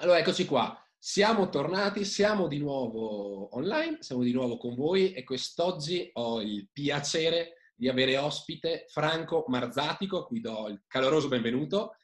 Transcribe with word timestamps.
Allora, 0.00 0.18
eccoci 0.18 0.44
qua. 0.44 0.78
Siamo 0.98 1.48
tornati, 1.48 2.04
siamo 2.04 2.48
di 2.48 2.58
nuovo 2.58 3.56
online, 3.56 3.98
siamo 4.00 4.22
di 4.22 4.32
nuovo 4.32 4.58
con 4.58 4.74
voi 4.74 5.14
e 5.14 5.24
quest'oggi 5.24 6.10
ho 6.14 6.42
il 6.42 6.68
piacere 6.70 7.72
di 7.74 7.88
avere 7.88 8.18
ospite 8.18 8.84
Franco 8.88 9.46
Marzatico, 9.48 10.18
a 10.18 10.26
cui 10.26 10.40
do 10.40 10.68
il 10.68 10.82
caloroso 10.86 11.28
benvenuto. 11.28 11.96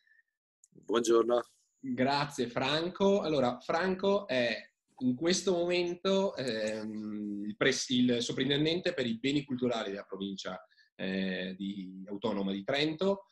Buongiorno. 0.71 1.43
Grazie 1.79 2.49
Franco. 2.49 3.21
Allora, 3.21 3.59
Franco 3.61 4.27
è 4.27 4.57
in 5.01 5.15
questo 5.15 5.53
momento 5.53 6.35
ehm, 6.35 7.45
il, 7.45 7.57
pres- 7.59 7.91
il, 7.91 8.23
soprintendente 8.23 8.95
per 8.95 9.05
i 9.07 9.19
beni 9.19 9.45
culturali 9.45 9.91
della 9.91 10.05
provincia 10.05 10.59
eh, 10.95 11.55
di, 11.59 12.03
autonoma 12.07 12.53
di 12.53 12.65
Trento 12.65 13.27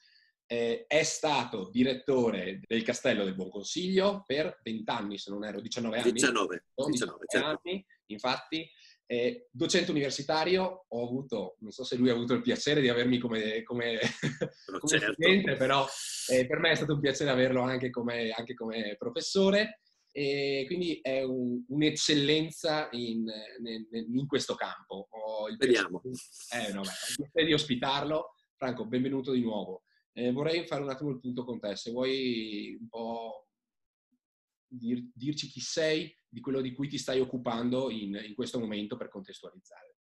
eh, 0.52 0.84
è 0.88 1.04
stato 1.04 1.70
direttore 1.70 2.60
del 2.66 2.82
Castello 2.82 3.22
del 3.22 3.36
Buon 3.36 3.50
Consiglio 3.50 4.24
per 4.26 4.58
20 4.64 4.90
anni, 4.90 5.16
se 5.16 5.30
non 5.30 5.44
ero, 5.44 5.60
19 5.60 5.98
anni. 5.98 6.10
19, 6.10 6.64
19, 6.74 6.90
19 6.90 7.24
certo. 7.28 7.46
anni, 7.46 7.86
infatti. 8.06 8.68
Eh, 9.06 9.48
docente 9.52 9.92
universitario, 9.92 10.86
ho 10.88 11.04
avuto, 11.04 11.56
non 11.60 11.70
so 11.70 11.84
se 11.84 11.94
lui 11.96 12.10
ha 12.10 12.14
avuto 12.14 12.34
il 12.34 12.42
piacere 12.42 12.80
di 12.80 12.88
avermi 12.88 13.18
come, 13.18 13.62
come, 13.62 13.98
come 14.66 14.80
certo. 14.86 15.12
studente, 15.12 15.54
però 15.54 15.86
eh, 16.32 16.46
per 16.46 16.58
me 16.58 16.70
è 16.70 16.74
stato 16.74 16.94
un 16.94 17.00
piacere 17.00 17.30
averlo 17.30 17.62
anche 17.62 17.90
come, 17.90 18.30
anche 18.30 18.54
come 18.54 18.96
professore. 18.98 19.82
E 20.10 20.64
quindi 20.66 20.98
è 21.00 21.22
un, 21.22 21.62
un'eccellenza 21.68 22.88
in, 22.90 23.24
in, 23.64 24.16
in, 24.16 24.26
questo 24.26 24.56
campo. 24.56 25.06
Ho 25.10 25.48
il 25.48 25.56
Vediamo. 25.56 26.00
Piacere, 26.00 26.70
eh, 26.70 26.72
no, 26.72 26.80
beh, 26.80 26.88
ho 26.88 27.10
il 27.10 27.16
piacere 27.16 27.46
di 27.46 27.52
ospitarlo. 27.52 28.34
Franco, 28.56 28.84
benvenuto 28.86 29.30
di 29.30 29.42
nuovo. 29.42 29.84
Eh, 30.12 30.32
vorrei 30.32 30.66
fare 30.66 30.82
un 30.82 30.90
attimo 30.90 31.10
il 31.10 31.20
punto 31.20 31.44
con 31.44 31.60
te, 31.60 31.76
se 31.76 31.90
vuoi 31.90 32.76
un 32.80 32.88
po' 32.88 33.48
dir, 34.66 35.10
dirci 35.14 35.48
chi 35.48 35.60
sei, 35.60 36.16
di 36.28 36.40
quello 36.40 36.60
di 36.60 36.72
cui 36.72 36.88
ti 36.88 36.98
stai 36.98 37.20
occupando 37.20 37.90
in, 37.90 38.20
in 38.24 38.34
questo 38.34 38.58
momento 38.58 38.96
per 38.96 39.08
contestualizzare. 39.08 39.96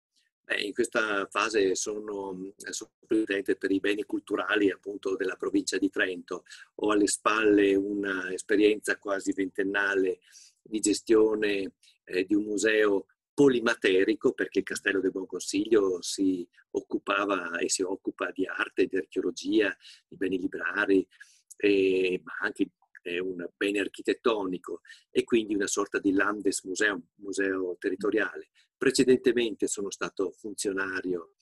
Beh, 0.44 0.62
in 0.62 0.72
questa 0.72 1.26
fase 1.26 1.74
sono 1.74 2.54
sovrintendente 2.56 3.56
per 3.56 3.70
i 3.70 3.80
beni 3.80 4.04
culturali 4.04 4.70
appunto 4.70 5.14
della 5.14 5.36
provincia 5.36 5.76
di 5.76 5.90
Trento. 5.90 6.44
Ho 6.76 6.90
alle 6.90 7.06
spalle 7.06 7.74
un'esperienza 7.74 8.96
quasi 8.98 9.32
ventennale 9.34 10.20
di 10.62 10.80
gestione 10.80 11.74
eh, 12.04 12.24
di 12.24 12.34
un 12.34 12.44
museo 12.44 13.06
polimaterico 13.38 14.32
perché 14.32 14.58
il 14.58 14.64
Castello 14.64 14.98
del 14.98 15.12
Buon 15.12 15.26
Consiglio 15.26 16.02
si 16.02 16.44
occupava 16.72 17.56
e 17.58 17.68
si 17.68 17.82
occupa 17.82 18.32
di 18.32 18.44
arte, 18.44 18.86
di 18.86 18.96
archeologia, 18.96 19.72
di 20.08 20.16
beni 20.16 20.40
librari, 20.40 21.06
eh, 21.56 22.20
ma 22.24 22.32
anche 22.40 22.70
eh, 23.02 23.20
un 23.20 23.48
bene 23.56 23.78
architettonico 23.78 24.80
e 25.08 25.22
quindi 25.22 25.54
una 25.54 25.68
sorta 25.68 26.00
di 26.00 26.10
Landesmuseum, 26.10 27.00
museo 27.20 27.76
territoriale. 27.78 28.48
Precedentemente 28.76 29.68
sono 29.68 29.92
stato 29.92 30.32
funzionario 30.32 31.34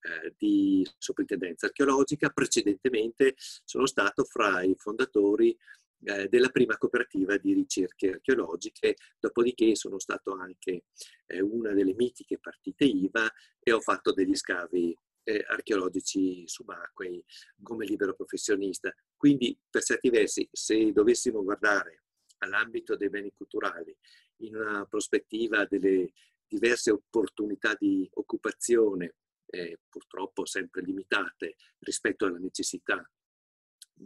eh, 0.00 0.34
di 0.36 0.84
soprintendenza 0.98 1.66
archeologica, 1.66 2.30
precedentemente 2.30 3.36
sono 3.36 3.86
stato 3.86 4.24
fra 4.24 4.60
i 4.64 4.74
fondatori 4.76 5.56
eh, 6.04 6.28
della 6.28 6.50
prima 6.50 6.76
cooperativa 6.76 7.36
di 7.38 7.54
ricerche 7.54 8.10
archeologiche, 8.10 8.96
dopodiché 9.18 9.74
sono 9.74 9.98
stato 9.98 10.32
anche 10.34 10.84
eh, 11.26 11.40
una 11.40 11.72
delle 11.72 11.94
mitiche 11.94 12.38
partite 12.38 12.84
IVA 12.84 13.30
e 13.58 13.72
ho 13.72 13.80
fatto 13.80 14.12
degli 14.12 14.34
scavi 14.34 14.96
eh, 15.24 15.44
archeologici 15.48 16.46
subacquei 16.46 17.24
come 17.62 17.86
libero 17.86 18.14
professionista. 18.14 18.94
Quindi 19.16 19.58
per 19.70 19.82
certi 19.82 20.10
versi, 20.10 20.48
se 20.52 20.92
dovessimo 20.92 21.42
guardare 21.42 22.04
all'ambito 22.38 22.96
dei 22.96 23.08
beni 23.08 23.32
culturali 23.34 23.96
in 24.38 24.56
una 24.56 24.84
prospettiva 24.84 25.64
delle 25.64 26.12
diverse 26.46 26.90
opportunità 26.90 27.74
di 27.78 28.06
occupazione, 28.12 29.14
eh, 29.46 29.78
purtroppo 29.88 30.44
sempre 30.44 30.82
limitate 30.82 31.56
rispetto 31.78 32.26
alla 32.26 32.38
necessità 32.38 33.02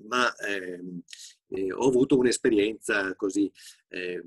ma 0.06 0.34
ehm, 0.36 1.02
eh, 1.48 1.72
ho 1.72 1.86
avuto 1.86 2.16
un'esperienza 2.16 3.14
così 3.14 3.50
eh, 3.88 4.22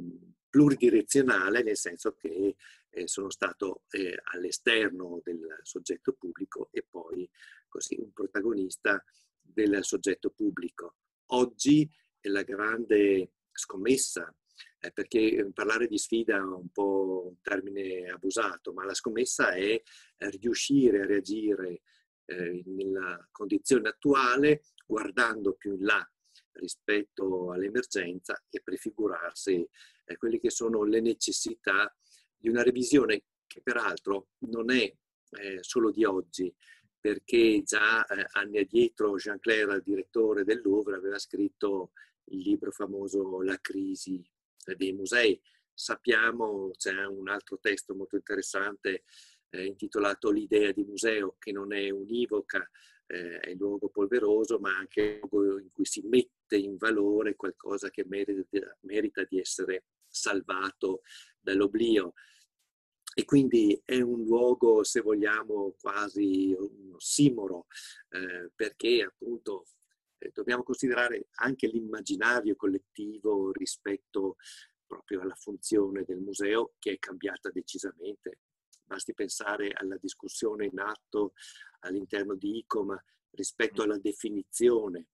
pluridirezionale, 0.50 1.64
nel 1.64 1.78
senso 1.78 2.14
che 2.14 2.56
eh, 2.90 3.08
sono 3.08 3.30
stato 3.30 3.84
eh, 3.92 4.20
all'esterno 4.34 5.22
del 5.24 5.60
soggetto 5.64 6.14
pubblico 6.14 6.70
e 6.72 6.86
poi 6.88 7.30
così 7.68 7.96
un 8.00 8.12
protagonista 8.12 9.02
del 9.40 9.84
soggetto 9.84 10.32
pubblico. 10.32 10.96
Oggi 11.28 11.90
la 12.24 12.44
grande 12.44 13.32
scommessa, 13.52 14.34
eh, 14.80 14.92
perché 14.92 15.50
parlare 15.54 15.88
di 15.88 15.98
sfida 15.98 16.38
è 16.38 16.42
un 16.42 16.70
po' 16.70 17.28
un 17.30 17.42
termine 17.42 18.10
abusato, 18.10 18.74
ma 18.74 18.84
la 18.84 18.94
scommessa 18.94 19.54
è 19.54 19.82
riuscire 20.18 21.02
a 21.02 21.06
reagire 21.06 21.82
eh, 22.26 22.62
nella 22.66 23.26
condizione 23.32 23.90
attuale 23.90 24.64
guardando 24.86 25.54
più 25.54 25.76
in 25.76 25.86
là 25.86 26.12
rispetto 26.54 27.52
all'emergenza 27.52 28.42
e 28.50 28.62
prefigurarsi 28.62 29.68
eh, 30.06 30.18
quelle 30.18 30.40
che 30.40 30.50
sono 30.50 30.84
le 30.84 31.02
necessità 31.02 31.96
di 32.36 32.50
una 32.50 32.64
revisione 32.64 33.24
che 33.48 33.62
peraltro 33.62 34.30
non 34.50 34.72
è 34.72 34.84
eh, 34.84 35.58
solo 35.62 35.92
di 35.92 36.04
oggi, 36.04 36.54
perché 37.00 37.62
già 37.64 38.06
eh, 38.06 38.26
anni 38.34 38.60
addietro 38.60 39.16
Jean 39.16 39.40
Claire, 39.40 39.82
direttore 39.84 40.44
del 40.44 40.62
Louvre, 40.64 40.96
aveva 40.96 41.18
scritto 41.18 41.92
il 42.26 42.40
libro 42.40 42.72
famoso 42.72 43.42
La 43.42 43.60
crisi 43.60 44.24
dei 44.76 44.94
musei. 44.94 45.42
Sappiamo, 45.74 46.72
c'è 46.78 47.06
un 47.06 47.28
altro 47.28 47.58
testo 47.60 47.96
molto 47.96 48.16
interessante 48.16 49.04
eh, 49.50 49.66
intitolato 49.66 50.30
L'idea 50.30 50.72
di 50.72 50.84
museo, 50.84 51.36
che 51.40 51.52
non 51.52 51.74
è 51.74 51.90
univoca, 51.90 52.70
eh, 53.08 53.40
è 53.40 53.50
il 53.50 53.58
luogo 53.58 53.90
polveroso, 53.90 54.60
ma 54.60 54.78
anche 54.78 55.02
il 55.02 55.28
luogo 55.30 55.60
in 55.60 55.72
cui 55.72 55.86
si 55.86 56.02
mette 56.08 56.41
in 56.56 56.78
valore 56.78 57.36
qualcosa 57.36 57.90
che 57.90 58.06
merita, 58.06 58.78
merita 58.82 59.24
di 59.24 59.40
essere 59.40 59.86
salvato 60.08 61.02
dall'oblio. 61.40 62.14
E 63.14 63.26
quindi 63.26 63.80
è 63.84 64.00
un 64.00 64.24
luogo, 64.24 64.84
se 64.84 65.02
vogliamo, 65.02 65.76
quasi 65.80 66.56
un 66.58 66.94
ossimoro, 66.94 67.68
eh, 68.10 68.52
perché 68.56 69.04
appunto 69.04 69.66
eh, 70.18 70.32
dobbiamo 70.34 70.64
considerare 70.64 71.28
anche 71.36 71.68
l'immaginario 71.68 72.56
collettivo 72.56 73.52
rispetto 73.52 74.38
proprio 74.86 75.22
alla 75.22 75.36
funzione 75.36 76.04
del 76.06 76.20
museo 76.20 76.74
che 76.80 76.94
è 76.94 77.00
cambiata 77.00 77.50
decisamente. 77.50 78.40
Basti 78.86 79.14
pensare 79.14 79.72
alla 79.74 79.98
discussione 79.98 80.66
in 80.66 80.80
atto 80.80 81.34
all'interno 81.80 82.36
di 82.36 82.58
ICOM 82.60 82.98
rispetto 83.32 83.84
alla 83.84 83.98
definizione 83.98 85.08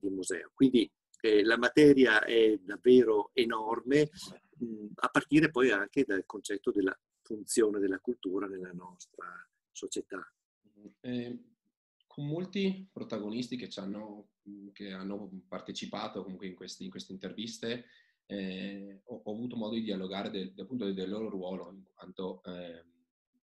di 0.00 0.08
museo. 0.10 0.50
Quindi 0.54 0.90
eh, 1.20 1.44
la 1.44 1.56
materia 1.56 2.24
è 2.24 2.58
davvero 2.58 3.30
enorme, 3.32 4.10
mh, 4.58 4.86
a 4.96 5.08
partire 5.08 5.50
poi 5.50 5.70
anche 5.70 6.04
dal 6.04 6.26
concetto 6.26 6.70
della 6.70 6.96
funzione 7.22 7.78
della 7.78 8.00
cultura 8.00 8.46
nella 8.46 8.72
nostra 8.72 9.26
società. 9.70 10.20
Eh, 11.00 11.38
con 12.06 12.26
molti 12.26 12.88
protagonisti 12.92 13.56
che, 13.56 13.70
hanno, 13.80 14.32
che 14.72 14.92
hanno 14.92 15.30
partecipato 15.48 16.22
comunque 16.22 16.46
in, 16.46 16.54
questi, 16.54 16.84
in 16.84 16.90
queste 16.90 17.12
interviste, 17.12 17.86
eh, 18.26 19.00
ho, 19.04 19.22
ho, 19.24 19.32
avuto 19.32 19.56
modo 19.56 19.74
di 19.74 19.82
dialogare 19.82 20.30
del, 20.30 20.52
appunto 20.58 20.90
del 20.90 21.08
loro 21.08 21.30
ruolo 21.30 21.72
in 21.72 21.84
quanto 21.94 22.42
eh, 22.44 22.84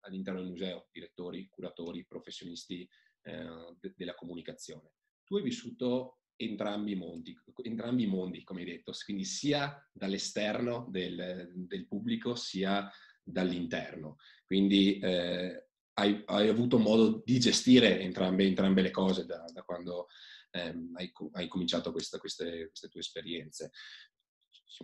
all'interno 0.01 0.41
del 0.41 0.51
museo, 0.51 0.89
direttori, 0.93 1.49
curatori, 1.49 2.05
professionisti 2.05 2.89
eh, 3.23 3.75
de- 3.79 3.95
della 3.97 4.15
comunicazione. 4.15 4.93
Tu 5.25 5.37
hai 5.37 5.43
vissuto 5.43 6.19
entrambi 6.39 6.93
i 6.93 6.97
mondi, 6.97 7.37
entrambi 7.63 8.05
i 8.05 8.07
mondi, 8.07 8.45
come 8.45 8.61
hai 8.61 8.67
detto, 8.67 8.93
quindi 9.05 9.25
sia 9.25 9.77
dall'esterno 9.93 10.87
del, 10.89 11.51
del 11.53 11.87
pubblico 11.87 12.37
sia 12.37 12.89
dall'interno. 13.23 14.17
Quindi 14.47 14.99
eh, 14.99 15.67
hai, 15.95 16.23
hai, 16.27 16.49
avuto 16.49 16.79
modo 16.79 17.23
di 17.25 17.41
gestire 17.41 18.01
entrambe, 18.01 18.45
entrambe 18.45 18.83
le 18.83 18.91
cose 18.91 19.27
da, 19.27 19.45
da 19.53 19.63
quando 19.63 20.07
ehm, 20.53 20.93
hai, 20.95 21.13
hai, 21.33 21.49
cominciato 21.49 21.91
questa, 21.91 22.19
queste, 22.19 22.69
queste 22.69 22.89
tue 22.89 23.01
esperienze. 23.01 23.73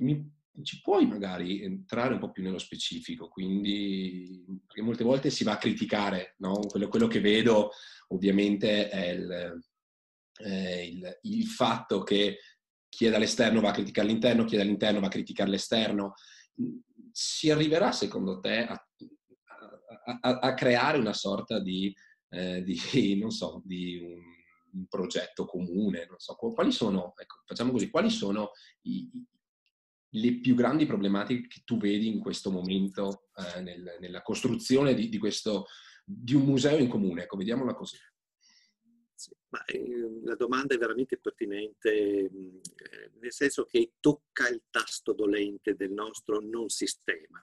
Mi, 0.01 0.29
ci 0.63 0.81
puoi 0.81 1.07
magari 1.07 1.63
entrare 1.63 2.15
un 2.15 2.21
po' 2.21 2.33
più 2.33 2.43
nello 2.43 2.59
specifico, 2.59 3.29
quindi 3.29 4.45
perché 4.67 4.83
molte 4.83 5.05
volte 5.05 5.31
si 5.31 5.45
va 5.45 5.53
a 5.53 5.59
criticare, 5.59 6.35
no? 6.39 6.59
quello, 6.67 6.89
quello, 6.89 7.07
che 7.07 7.21
vedo 7.21 7.71
ovviamente 8.09 8.89
è 8.89 9.09
il, 9.11 9.63
eh, 10.39 10.87
il, 10.87 11.19
il, 11.23 11.47
fatto 11.47 12.03
che 12.03 12.39
chi 12.89 13.07
è 13.07 13.11
dall'esterno 13.11 13.61
va 13.61 13.71
a 13.71 13.73
criticare 13.73 14.07
l'interno, 14.07 14.45
chi 14.45 14.55
è 14.55 14.59
dall'interno 14.59 15.01
va 15.01 15.07
a 15.07 15.11
criticare 15.11 15.51
l'esterno. 15.51 16.15
Si 17.11 17.51
arriverà 17.51 17.93
secondo 17.93 18.41
te 18.41 18.67
a, 18.67 18.89
a, 20.21 20.39
a 20.39 20.55
creare 20.55 20.99
una 20.99 21.13
sorta 21.13 21.61
di, 21.61 21.95
eh, 22.31 22.63
di 22.63 22.77
so, 23.29 23.63
di 23.65 23.99
un, 23.99 24.23
un, 24.73 24.87
progetto 24.87 25.45
comune, 25.45 26.09
so, 26.17 26.35
quali 26.35 26.73
sono, 26.73 27.15
ecco, 27.17 27.43
facciamo 27.47 27.71
così, 27.71 27.91
quali 27.91 28.11
sono 28.11 28.51
i, 28.83 29.09
le 30.11 30.41
più 30.41 30.55
grandi 30.55 30.87
problematiche 30.87 31.49
che 31.49 31.63
tu 31.65 31.77
vedi 31.77 32.07
in 32.07 32.21
questo 32.21 32.51
momento 32.51 33.29
eh, 33.35 33.61
nel, 33.61 33.97
nella 34.01 34.23
costruzione 34.23 34.95
di, 34.95 35.09
di, 35.09 35.19
questo, 35.19 35.67
di 36.05 36.35
un 36.35 36.43
museo 36.43 36.79
in 36.79 36.89
comune? 36.89 37.23
Ecco, 37.23 37.37
vediamola 37.37 37.75
così. 37.75 37.97
Sì, 39.25 39.35
ma, 39.49 39.65
eh, 39.65 40.21
la 40.23 40.35
domanda 40.35 40.75
è 40.75 40.79
veramente 40.79 41.17
pertinente, 41.17 42.29
mh, 42.31 42.37
mm, 42.37 42.57
eh, 42.57 43.11
nel 43.21 43.33
senso 43.33 43.65
che 43.65 43.95
tocca 43.99 44.51
il 44.51 44.65
tasto 44.69 45.15
dolente 45.15 45.75
del 45.77 45.93
nostro 45.93 46.41
non 46.41 46.69
sistema. 46.69 47.43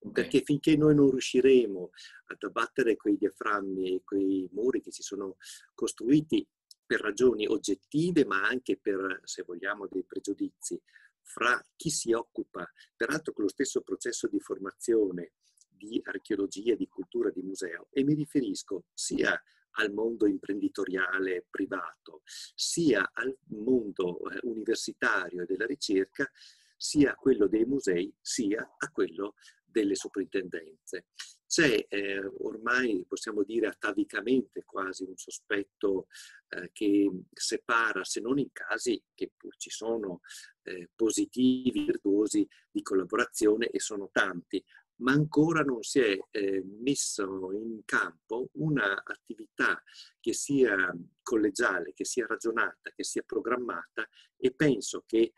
Okay. 0.00 0.12
Perché 0.12 0.42
finché 0.44 0.76
noi 0.76 0.94
non 0.94 1.10
riusciremo 1.10 1.90
ad 2.26 2.36
abbattere 2.42 2.94
quei 2.94 3.16
diaframmi 3.16 3.96
e 3.96 4.02
quei 4.04 4.48
muri 4.52 4.80
che 4.80 4.92
si 4.92 5.02
sono 5.02 5.38
costruiti 5.74 6.46
per 6.86 7.00
ragioni 7.00 7.48
oggettive, 7.48 8.24
ma 8.24 8.46
anche 8.46 8.78
per, 8.78 9.20
se 9.24 9.42
vogliamo, 9.42 9.88
dei 9.88 10.04
pregiudizi, 10.04 10.80
fra 11.20 11.60
chi 11.74 11.90
si 11.90 12.12
occupa, 12.12 12.70
peraltro 12.94 13.32
con 13.32 13.42
lo 13.42 13.50
stesso 13.50 13.80
processo 13.80 14.28
di 14.28 14.38
formazione 14.38 15.32
di 15.68 16.00
archeologia, 16.04 16.76
di 16.76 16.86
cultura, 16.86 17.30
di 17.30 17.42
museo, 17.42 17.88
e 17.90 18.04
mi 18.04 18.14
riferisco 18.14 18.84
sia 18.94 19.36
al 19.78 19.92
mondo 19.92 20.26
imprenditoriale 20.26 21.46
privato, 21.48 22.22
sia 22.54 23.10
al 23.12 23.36
mondo 23.48 24.28
eh, 24.30 24.38
universitario 24.42 25.42
e 25.42 25.46
della 25.46 25.66
ricerca, 25.66 26.30
sia 26.76 27.12
a 27.12 27.14
quello 27.14 27.48
dei 27.48 27.64
musei, 27.64 28.12
sia 28.20 28.74
a 28.76 28.90
quello 28.90 29.34
delle 29.64 29.94
soprintendenze. 29.94 31.06
C'è 31.46 31.86
eh, 31.88 32.24
ormai, 32.40 33.04
possiamo 33.08 33.42
dire 33.42 33.68
atavicamente 33.68 34.64
quasi, 34.64 35.04
un 35.04 35.16
sospetto 35.16 36.06
eh, 36.48 36.70
che 36.72 37.10
separa, 37.32 38.04
se 38.04 38.20
non 38.20 38.38
in 38.38 38.52
casi 38.52 39.02
che 39.14 39.32
pur 39.36 39.56
ci 39.56 39.70
sono 39.70 40.20
eh, 40.62 40.90
positivi, 40.94 41.84
virtuosi 41.84 42.46
di 42.70 42.82
collaborazione 42.82 43.68
e 43.68 43.80
sono 43.80 44.10
tanti, 44.12 44.62
ma 44.98 45.12
ancora 45.12 45.62
non 45.62 45.82
si 45.82 46.00
è 46.00 46.18
eh, 46.30 46.64
messo 46.80 47.52
in 47.52 47.82
campo 47.84 48.48
un'attività 48.54 49.82
che 50.20 50.32
sia 50.32 50.92
collegiale, 51.22 51.92
che 51.92 52.04
sia 52.04 52.26
ragionata, 52.26 52.90
che 52.94 53.04
sia 53.04 53.22
programmata 53.22 54.08
e 54.36 54.52
penso 54.54 55.04
che 55.06 55.32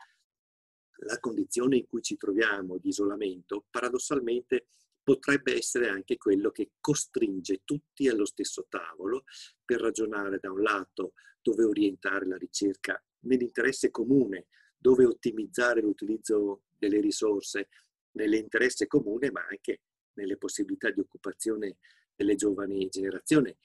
la 1.03 1.19
condizione 1.19 1.77
in 1.77 1.87
cui 1.87 2.03
ci 2.03 2.17
troviamo 2.17 2.79
di 2.79 2.89
isolamento 2.89 3.67
paradossalmente 3.71 4.67
potrebbe 5.03 5.57
essere 5.57 5.89
anche 5.89 6.17
quello 6.17 6.51
che 6.51 6.73
costringe 6.79 7.63
tutti 7.65 8.09
allo 8.09 8.27
stesso 8.27 8.67
tavolo 8.69 9.25
per 9.65 9.81
ragionare 9.81 10.39
da 10.39 10.53
un 10.53 10.61
lato 10.63 11.15
dove 11.41 11.65
orientare 11.65 12.27
la 12.27 12.37
ricerca 12.37 13.03
nell'interesse 13.21 13.91
comune, 13.91 14.49
dove 14.77 15.07
ottimizzare 15.07 15.81
l'utilizzo 15.81 16.65
delle 16.77 17.01
risorse 17.01 17.69
nell'interesse 18.13 18.87
comune, 18.87 19.31
ma 19.31 19.47
anche 19.49 19.81
nelle 20.15 20.37
possibilità 20.37 20.91
di 20.91 21.01
occupazione 21.01 21.77
delle 22.15 22.35
giovani 22.35 22.89
generazioni, 22.89 23.57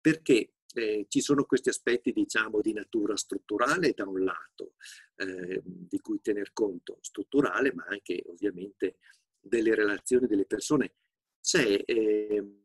perché 0.00 0.54
eh, 0.74 1.06
ci 1.08 1.20
sono 1.20 1.44
questi 1.44 1.68
aspetti, 1.68 2.12
diciamo, 2.12 2.60
di 2.60 2.72
natura 2.72 3.16
strutturale 3.16 3.92
da 3.92 4.06
un 4.06 4.24
lato, 4.24 4.74
eh, 5.16 5.62
di 5.64 5.98
cui 6.00 6.20
tener 6.20 6.52
conto, 6.52 6.98
strutturale, 7.00 7.72
ma 7.72 7.84
anche 7.88 8.22
ovviamente 8.26 8.98
delle 9.40 9.74
relazioni 9.74 10.26
delle 10.26 10.46
persone. 10.46 10.94
C'è 11.40 11.82
eh, 11.84 12.64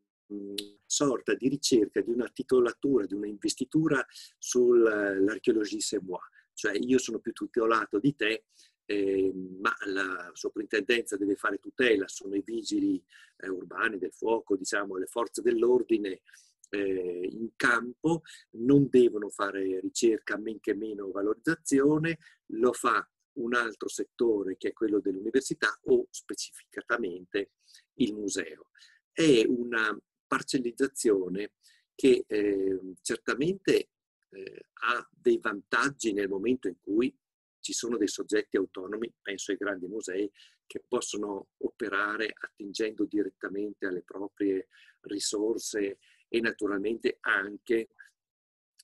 sorta 0.86 1.34
di 1.36 1.50
ricerca 1.50 2.02
di 2.02 2.12
una 2.12 2.30
titolatura, 2.30 3.06
di 3.06 3.14
una 3.14 3.28
investitura 3.28 4.04
sull'archeologia 4.38 5.80
c'est 5.80 6.02
moi, 6.02 6.20
cioè 6.54 6.78
io 6.78 6.98
sono 6.98 7.20
più 7.20 7.32
titolato 7.32 8.00
di 8.00 8.16
te, 8.16 8.46
eh, 8.90 9.32
ma 9.62 9.72
la 9.86 10.32
soprintendenza 10.34 11.16
deve 11.16 11.36
fare 11.36 11.60
tutela, 11.60 12.08
sono 12.08 12.34
i 12.34 12.42
vigili 12.44 13.00
eh, 13.38 13.48
urbani 13.48 14.00
del 14.00 14.12
fuoco, 14.12 14.58
diciamo, 14.58 14.98
le 14.98 15.06
forze 15.06 15.44
dell'ordine 15.44 16.22
eh, 16.70 17.30
in 17.32 17.50
campo, 17.56 18.24
non 18.54 18.88
devono 18.90 19.30
fare 19.30 19.80
ricerca, 19.80 20.40
men 20.40 20.60
che 20.60 20.74
meno 20.74 21.12
valorizzazione, 21.12 22.18
lo 22.54 22.74
fa 22.74 23.08
un 23.34 23.54
altro 23.54 23.88
settore 23.88 24.58
che 24.58 24.70
è 24.70 24.74
quello 24.74 25.00
dell'università 25.00 25.80
o 25.84 26.08
specificatamente 26.10 27.52
il 28.00 28.16
museo. 28.16 28.70
È 29.12 29.46
una 29.46 29.96
parcellizzazione 30.26 31.52
che 31.94 32.24
eh, 32.26 32.80
certamente 33.02 33.90
eh, 34.32 34.66
ha 34.82 35.08
dei 35.12 35.38
vantaggi 35.40 36.12
nel 36.12 36.28
momento 36.28 36.68
in 36.68 36.80
cui 36.80 37.16
ci 37.60 37.74
sono 37.74 37.98
dei 37.98 38.08
soggetti 38.08 38.58
autonomi, 38.58 39.14
penso 39.22 39.52
ai 39.52 39.58
grandi 39.58 39.88
musei, 39.88 40.32
che 40.66 40.84
possono 40.88 41.50
operare 41.58 42.34
attingendo 42.38 43.06
direttamente 43.06 43.88
alle 43.88 44.04
proprie 44.04 44.68
risorse 45.02 46.00
e 46.28 46.40
naturalmente 46.40 47.18
anche 47.22 47.90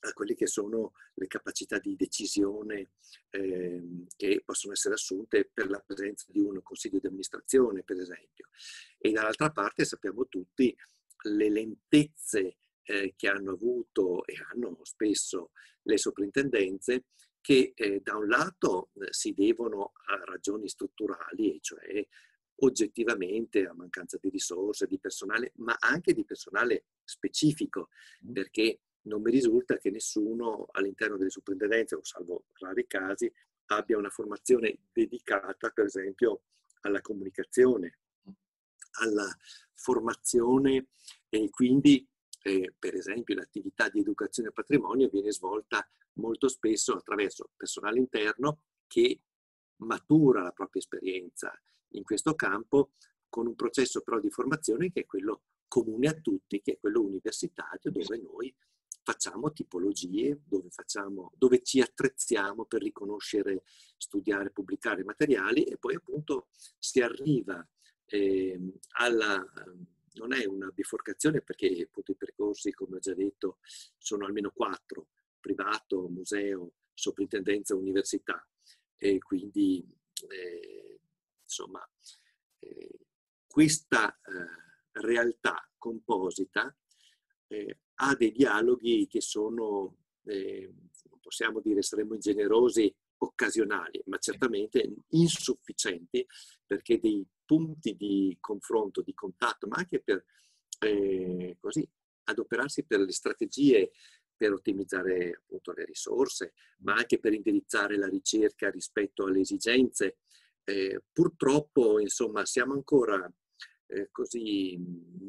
a 0.00 0.12
quelle 0.12 0.34
che 0.34 0.46
sono 0.46 0.92
le 1.14 1.26
capacità 1.26 1.78
di 1.78 1.96
decisione 1.96 2.90
eh, 3.30 4.06
che 4.16 4.42
possono 4.44 4.72
essere 4.72 4.94
assunte 4.94 5.48
per 5.52 5.70
la 5.70 5.80
presenza 5.80 6.26
di 6.28 6.40
un 6.40 6.60
consiglio 6.62 6.98
di 6.98 7.06
amministrazione, 7.06 7.82
per 7.82 7.98
esempio. 7.98 8.48
E 8.98 9.10
dall'altra 9.12 9.50
parte 9.50 9.84
sappiamo 9.84 10.26
tutti 10.28 10.76
le 11.22 11.50
lentezze 11.50 12.58
eh, 12.82 13.14
che 13.16 13.28
hanno 13.28 13.52
avuto 13.52 14.24
e 14.26 14.34
hanno 14.52 14.78
spesso 14.82 15.52
le 15.82 15.98
soprintendenze 15.98 17.04
che 17.46 17.74
eh, 17.76 18.00
da 18.00 18.16
un 18.16 18.26
lato 18.26 18.90
eh, 18.94 19.06
si 19.10 19.32
devono 19.32 19.92
a 20.06 20.16
ragioni 20.24 20.68
strutturali, 20.68 21.54
e 21.54 21.58
cioè 21.60 22.04
oggettivamente 22.56 23.68
a 23.68 23.72
mancanza 23.72 24.18
di 24.20 24.30
risorse, 24.30 24.88
di 24.88 24.98
personale, 24.98 25.52
ma 25.58 25.76
anche 25.78 26.12
di 26.12 26.24
personale 26.24 26.86
specifico, 27.04 27.90
mm. 28.26 28.32
perché 28.32 28.80
non 29.02 29.22
mi 29.22 29.30
risulta 29.30 29.78
che 29.78 29.90
nessuno 29.90 30.66
all'interno 30.72 31.16
delle 31.16 31.30
soprintendenze, 31.30 31.94
o 31.94 32.02
salvo 32.02 32.46
rari 32.54 32.84
casi, 32.88 33.32
abbia 33.66 33.96
una 33.96 34.10
formazione 34.10 34.80
dedicata, 34.92 35.70
per 35.70 35.84
esempio, 35.84 36.42
alla 36.80 37.00
comunicazione, 37.00 37.98
alla 39.02 39.32
formazione 39.72 40.88
e 41.28 41.48
quindi, 41.50 42.04
eh, 42.42 42.74
per 42.76 42.96
esempio, 42.96 43.36
l'attività 43.36 43.88
di 43.88 44.00
educazione 44.00 44.48
e 44.48 44.52
patrimonio 44.52 45.08
viene 45.08 45.30
svolta 45.30 45.88
molto 46.16 46.48
spesso 46.48 46.94
attraverso 46.94 47.50
personale 47.56 47.98
interno 47.98 48.62
che 48.86 49.20
matura 49.78 50.42
la 50.42 50.52
propria 50.52 50.80
esperienza 50.80 51.52
in 51.90 52.02
questo 52.02 52.34
campo 52.34 52.92
con 53.28 53.46
un 53.46 53.54
processo 53.54 54.00
però 54.00 54.18
di 54.18 54.30
formazione 54.30 54.90
che 54.90 55.00
è 55.00 55.06
quello 55.06 55.42
comune 55.68 56.08
a 56.08 56.14
tutti, 56.14 56.62
che 56.62 56.72
è 56.72 56.78
quello 56.78 57.02
universitario, 57.02 57.90
dove 57.90 58.18
noi 58.18 58.54
facciamo 59.02 59.52
tipologie, 59.52 60.40
dove, 60.44 60.70
facciamo, 60.70 61.32
dove 61.36 61.62
ci 61.62 61.80
attrezziamo 61.80 62.64
per 62.64 62.82
riconoscere, 62.82 63.62
studiare, 63.96 64.50
pubblicare 64.50 65.04
materiali 65.04 65.62
e 65.64 65.76
poi 65.76 65.94
appunto 65.94 66.48
si 66.78 67.00
arriva 67.00 67.64
eh, 68.06 68.58
alla... 68.98 69.44
non 70.14 70.32
è 70.32 70.44
una 70.46 70.70
biforcazione 70.70 71.40
perché 71.42 71.82
appunto 71.82 72.12
i 72.12 72.16
percorsi, 72.16 72.72
come 72.72 72.96
ho 72.96 73.00
già 73.00 73.14
detto, 73.14 73.58
sono 73.96 74.24
almeno 74.24 74.50
quattro, 74.50 75.08
privato, 75.46 76.08
museo, 76.08 76.72
soprintendenza, 76.92 77.76
università. 77.76 78.44
E 78.96 79.18
quindi, 79.18 79.86
eh, 80.28 80.98
insomma, 81.40 81.88
eh, 82.58 82.98
questa 83.46 84.12
eh, 84.12 85.00
realtà 85.00 85.70
composita 85.78 86.76
eh, 87.46 87.78
ha 87.94 88.14
dei 88.16 88.32
dialoghi 88.32 89.06
che 89.06 89.20
sono, 89.20 89.98
eh, 90.24 90.74
possiamo 91.20 91.60
dire, 91.60 91.80
saremmo 91.82 92.14
ingenerosi, 92.14 92.92
occasionali, 93.18 94.02
ma 94.06 94.18
certamente 94.18 94.94
insufficienti 95.10 96.26
perché 96.66 96.98
dei 96.98 97.24
punti 97.44 97.94
di 97.94 98.36
confronto, 98.40 99.00
di 99.00 99.14
contatto, 99.14 99.68
ma 99.68 99.76
anche 99.76 100.00
per 100.00 100.22
eh, 100.80 101.56
così 101.60 101.88
adoperarsi 102.24 102.84
per 102.84 103.00
le 103.00 103.12
strategie 103.12 103.92
per 104.36 104.52
ottimizzare 104.52 105.40
appunto 105.42 105.72
le 105.72 105.84
risorse, 105.84 106.52
ma 106.78 106.94
anche 106.94 107.18
per 107.18 107.32
indirizzare 107.32 107.96
la 107.96 108.08
ricerca 108.08 108.70
rispetto 108.70 109.24
alle 109.24 109.40
esigenze. 109.40 110.18
Eh, 110.64 111.02
purtroppo, 111.12 112.00
insomma, 112.00 112.44
siamo 112.44 112.74
ancora 112.74 113.32
eh, 113.86 114.08
così 114.10 114.78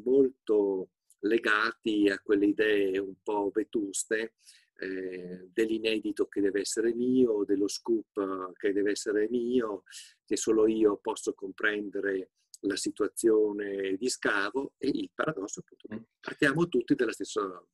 molto 0.04 0.90
legati 1.20 2.08
a 2.08 2.20
quelle 2.20 2.46
idee 2.46 2.98
un 2.98 3.14
po' 3.22 3.50
vetuste 3.52 4.34
eh, 4.80 5.48
dell'inedito 5.52 6.26
che 6.26 6.40
deve 6.40 6.60
essere 6.60 6.94
mio, 6.94 7.44
dello 7.44 7.68
scoop 7.68 8.52
che 8.54 8.72
deve 8.72 8.92
essere 8.92 9.28
mio, 9.28 9.82
che 10.24 10.36
solo 10.36 10.66
io 10.66 10.98
posso 10.98 11.34
comprendere 11.34 12.30
la 12.62 12.76
situazione 12.76 13.96
di 13.96 14.08
scavo 14.08 14.74
e 14.78 14.88
il 14.88 15.10
paradosso 15.14 15.60
appunto 15.60 15.86
mm. 15.94 16.04
partiamo 16.20 16.68
tutti 16.68 16.94
dalla 16.94 17.12
stessa 17.12 17.64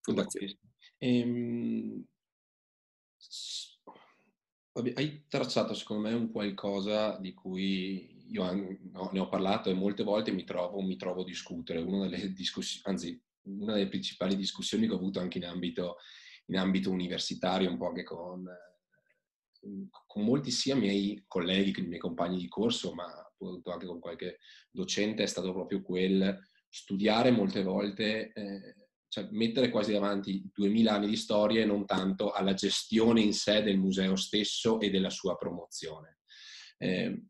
fondazione. 0.00 0.58
Ehm, 1.02 2.04
hai 4.94 5.24
tracciato 5.28 5.74
secondo 5.74 6.08
me 6.08 6.14
un 6.14 6.30
qualcosa 6.30 7.16
di 7.18 7.32
cui 7.32 8.28
io 8.30 8.44
ne 8.52 9.18
ho 9.18 9.28
parlato 9.28 9.70
e 9.70 9.74
molte 9.74 10.02
volte 10.04 10.30
mi 10.30 10.44
trovo, 10.44 10.80
mi 10.82 10.96
trovo 10.96 11.22
a 11.22 11.24
discutere. 11.24 11.80
Una 11.80 12.06
delle 12.06 12.32
anzi, 12.84 13.20
una 13.42 13.74
delle 13.74 13.88
principali 13.88 14.36
discussioni 14.36 14.86
che 14.86 14.92
ho 14.92 14.96
avuto 14.96 15.20
anche 15.20 15.38
in 15.38 15.46
ambito, 15.46 15.96
in 16.46 16.58
ambito 16.58 16.90
universitario, 16.90 17.70
un 17.70 17.78
po' 17.78 17.88
anche 17.88 18.04
con, 18.04 18.46
con 20.06 20.22
molti 20.22 20.50
sia 20.50 20.76
miei 20.76 21.24
colleghi, 21.26 21.80
i 21.80 21.86
miei 21.86 22.00
compagni 22.00 22.38
di 22.38 22.48
corso, 22.48 22.92
ma 22.92 23.06
anche 23.64 23.86
con 23.86 23.98
qualche 23.98 24.38
docente, 24.70 25.22
è 25.22 25.26
stato 25.26 25.52
proprio 25.52 25.82
quel 25.82 26.38
studiare 26.68 27.30
molte 27.32 27.62
volte 27.64 28.32
eh, 28.32 28.79
cioè 29.10 29.26
mettere 29.32 29.70
quasi 29.70 29.92
davanti 29.92 30.48
2000 30.54 30.92
anni 30.92 31.08
di 31.08 31.16
storia 31.16 31.62
e 31.62 31.66
non 31.66 31.84
tanto 31.84 32.30
alla 32.30 32.54
gestione 32.54 33.20
in 33.20 33.34
sé 33.34 33.60
del 33.60 33.76
museo 33.76 34.14
stesso 34.14 34.78
e 34.78 34.88
della 34.88 35.10
sua 35.10 35.36
promozione. 35.36 36.20
Eh, 36.78 37.24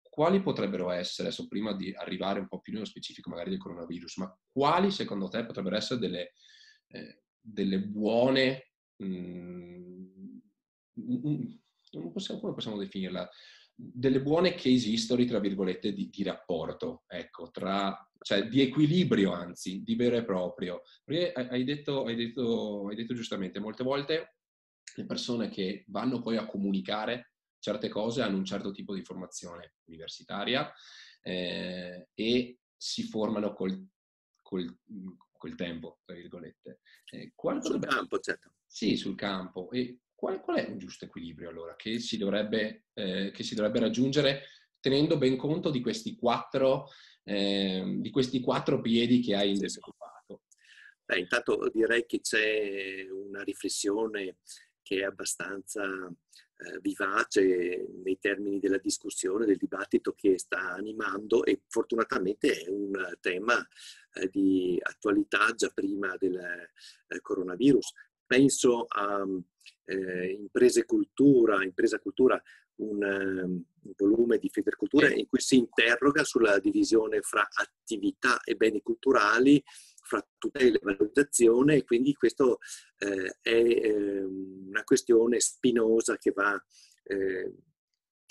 quali 0.00 0.40
potrebbero 0.40 0.90
essere, 0.90 1.28
adesso 1.28 1.46
prima 1.46 1.74
di 1.74 1.92
arrivare 1.94 2.40
un 2.40 2.48
po' 2.48 2.60
più 2.60 2.72
nello 2.72 2.86
specifico 2.86 3.28
magari 3.28 3.50
del 3.50 3.58
coronavirus, 3.58 4.16
ma 4.16 4.38
quali 4.50 4.90
secondo 4.90 5.28
te 5.28 5.44
potrebbero 5.44 5.76
essere 5.76 6.00
delle, 6.00 6.32
eh, 6.86 7.22
delle 7.38 7.80
buone, 7.80 8.70
mh, 8.96 9.06
mm, 10.98 11.54
non 11.92 12.12
possiamo, 12.12 12.40
come 12.40 12.54
possiamo 12.54 12.78
definirla, 12.78 13.28
delle 13.78 14.22
buone 14.22 14.54
case 14.54 14.88
history, 14.88 15.26
tra 15.26 15.38
virgolette, 15.38 15.92
di, 15.92 16.08
di 16.08 16.22
rapporto, 16.22 17.04
ecco, 17.06 17.50
tra, 17.50 17.94
cioè 18.20 18.48
di 18.48 18.62
equilibrio 18.62 19.32
anzi, 19.32 19.82
di 19.82 19.94
vero 19.94 20.16
e 20.16 20.24
proprio. 20.24 20.82
Perché 21.04 21.32
hai 21.32 21.62
detto, 21.64 22.06
hai 22.06 22.16
detto, 22.16 22.88
hai 22.88 22.96
detto 22.96 23.14
giustamente, 23.14 23.60
molte 23.60 23.84
volte 23.84 24.36
le 24.94 25.04
persone 25.04 25.50
che 25.50 25.84
vanno 25.88 26.22
poi 26.22 26.38
a 26.38 26.46
comunicare 26.46 27.32
certe 27.58 27.88
cose 27.88 28.22
hanno 28.22 28.36
un 28.36 28.44
certo 28.44 28.70
tipo 28.70 28.94
di 28.94 29.02
formazione 29.02 29.74
universitaria 29.84 30.72
eh, 31.20 32.08
e 32.14 32.58
si 32.76 33.02
formano 33.02 33.52
col, 33.52 33.88
col, 34.40 34.78
col 35.32 35.54
tempo, 35.54 35.98
tra 36.04 36.14
virgolette. 36.14 36.80
Eh, 37.10 37.32
sul 37.34 37.60
potrebbe... 37.60 37.86
campo, 37.86 38.18
certo. 38.20 38.52
Sì, 38.64 38.96
sul 38.96 39.16
campo. 39.16 39.70
E 39.70 40.00
qual, 40.16 40.40
qual, 40.40 40.56
è 40.56 40.68
un 40.68 40.78
giusto 40.78 41.04
equilibrio 41.04 41.50
allora 41.50 41.76
che 41.76 42.00
si, 42.00 42.16
dovrebbe, 42.16 42.86
eh, 42.94 43.30
che 43.32 43.44
si 43.44 43.54
dovrebbe 43.54 43.78
raggiungere 43.78 44.42
tenendo 44.80 45.18
ben 45.18 45.36
conto 45.36 45.70
di 45.70 45.80
questi 45.80 46.16
quattro, 46.16 46.88
eh, 47.22 47.84
di 47.98 48.10
questi 48.10 48.40
quattro 48.40 48.80
piedi 48.80 49.20
che 49.20 49.36
hai 49.36 49.50
individuato? 49.50 50.42
Beh, 51.04 51.18
intanto 51.20 51.70
direi 51.72 52.04
che 52.06 52.20
c'è 52.20 53.06
una 53.10 53.42
riflessione 53.42 54.38
che 54.82 55.00
è 55.00 55.04
abbastanza 55.04 55.84
eh, 55.84 56.78
vivace 56.80 57.86
nei 58.04 58.18
termini 58.20 58.60
della 58.60 58.78
discussione, 58.78 59.44
del 59.44 59.56
dibattito 59.56 60.12
che 60.12 60.38
sta 60.38 60.72
animando 60.74 61.44
e 61.44 61.62
fortunatamente 61.66 62.60
è 62.60 62.68
un 62.68 62.92
tema 63.20 63.56
eh, 64.14 64.28
di 64.28 64.78
attualità 64.80 65.52
già 65.54 65.68
prima 65.74 66.16
del 66.16 66.36
eh, 66.36 67.20
coronavirus. 67.20 67.92
Penso 68.26 68.86
a 68.88 69.24
eh, 69.84 70.30
Imprese 70.32 70.84
Cultura, 70.84 71.62
Impresa 71.62 71.98
Cultura, 71.98 72.42
un, 72.76 73.02
um, 73.02 73.64
un 73.82 73.92
volume 73.96 74.38
di 74.38 74.48
Federcultura 74.50 75.08
in 75.12 75.26
cui 75.26 75.40
si 75.40 75.56
interroga 75.56 76.24
sulla 76.24 76.58
divisione 76.58 77.20
fra 77.20 77.46
attività 77.50 78.40
e 78.42 78.56
beni 78.56 78.82
culturali, 78.82 79.62
fra 80.02 80.26
tutela 80.38 80.76
e 80.76 80.80
valorizzazione 80.82 81.76
e 81.76 81.84
quindi 81.84 82.14
questo 82.14 82.58
eh, 82.98 83.38
è 83.40 83.50
eh, 83.50 84.22
una 84.22 84.84
questione 84.84 85.40
spinosa 85.40 86.16
che 86.16 86.30
va 86.30 86.62
eh, 87.04 87.54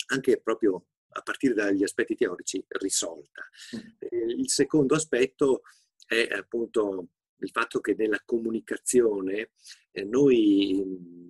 anche 0.08 0.40
proprio 0.40 0.86
a 1.08 1.22
partire 1.22 1.54
dagli 1.54 1.82
aspetti 1.82 2.14
teorici 2.14 2.64
risolta. 2.68 3.42
Mm. 3.76 4.28
il 4.38 4.50
secondo 4.50 4.94
aspetto 4.94 5.62
è 6.06 6.28
appunto 6.30 7.08
il 7.38 7.50
fatto 7.50 7.80
che 7.80 7.94
nella 7.96 8.20
comunicazione 8.24 9.50
eh, 9.90 10.04
noi 10.04 11.24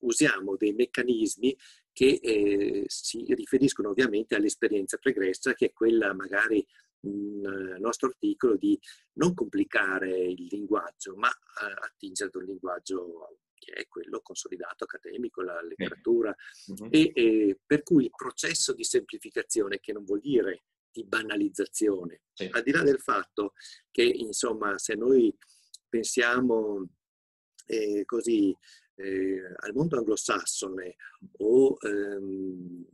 usiamo 0.00 0.56
dei 0.56 0.72
meccanismi 0.72 1.56
che 1.92 2.20
eh, 2.22 2.84
si 2.86 3.24
riferiscono 3.34 3.90
ovviamente 3.90 4.36
all'esperienza 4.36 4.98
pregressa, 4.98 5.54
che 5.54 5.66
è 5.66 5.72
quella 5.72 6.14
magari 6.14 6.64
nel 7.00 7.76
nostro 7.78 8.08
articolo 8.08 8.56
di 8.56 8.78
non 9.14 9.34
complicare 9.34 10.16
il 10.16 10.46
linguaggio, 10.50 11.16
ma 11.16 11.28
eh, 11.28 11.86
attingere 11.86 12.30
ad 12.30 12.36
un 12.36 12.44
linguaggio 12.44 13.38
che 13.54 13.72
è 13.72 13.88
quello 13.88 14.20
consolidato 14.20 14.84
accademico, 14.84 15.42
la 15.42 15.60
letteratura, 15.60 16.34
uh-huh. 16.66 16.88
e, 16.90 17.10
e, 17.14 17.58
per 17.66 17.82
cui 17.82 18.04
il 18.04 18.10
processo 18.10 18.72
di 18.72 18.84
semplificazione, 18.84 19.80
che 19.80 19.92
non 19.92 20.04
vuol 20.04 20.20
dire 20.20 20.62
di 20.98 21.04
banalizzazione, 21.04 22.22
sì. 22.32 22.48
al 22.50 22.62
di 22.62 22.72
là 22.72 22.82
del 22.82 23.00
fatto 23.00 23.52
che, 23.90 24.02
insomma, 24.02 24.76
se 24.78 24.94
noi 24.94 25.32
pensiamo 25.88 26.88
eh, 27.66 28.04
così 28.04 28.54
eh, 28.96 29.54
al 29.60 29.72
mondo 29.74 29.96
anglosassone 29.96 30.96
o 31.38 31.76
ehm, 31.80 32.86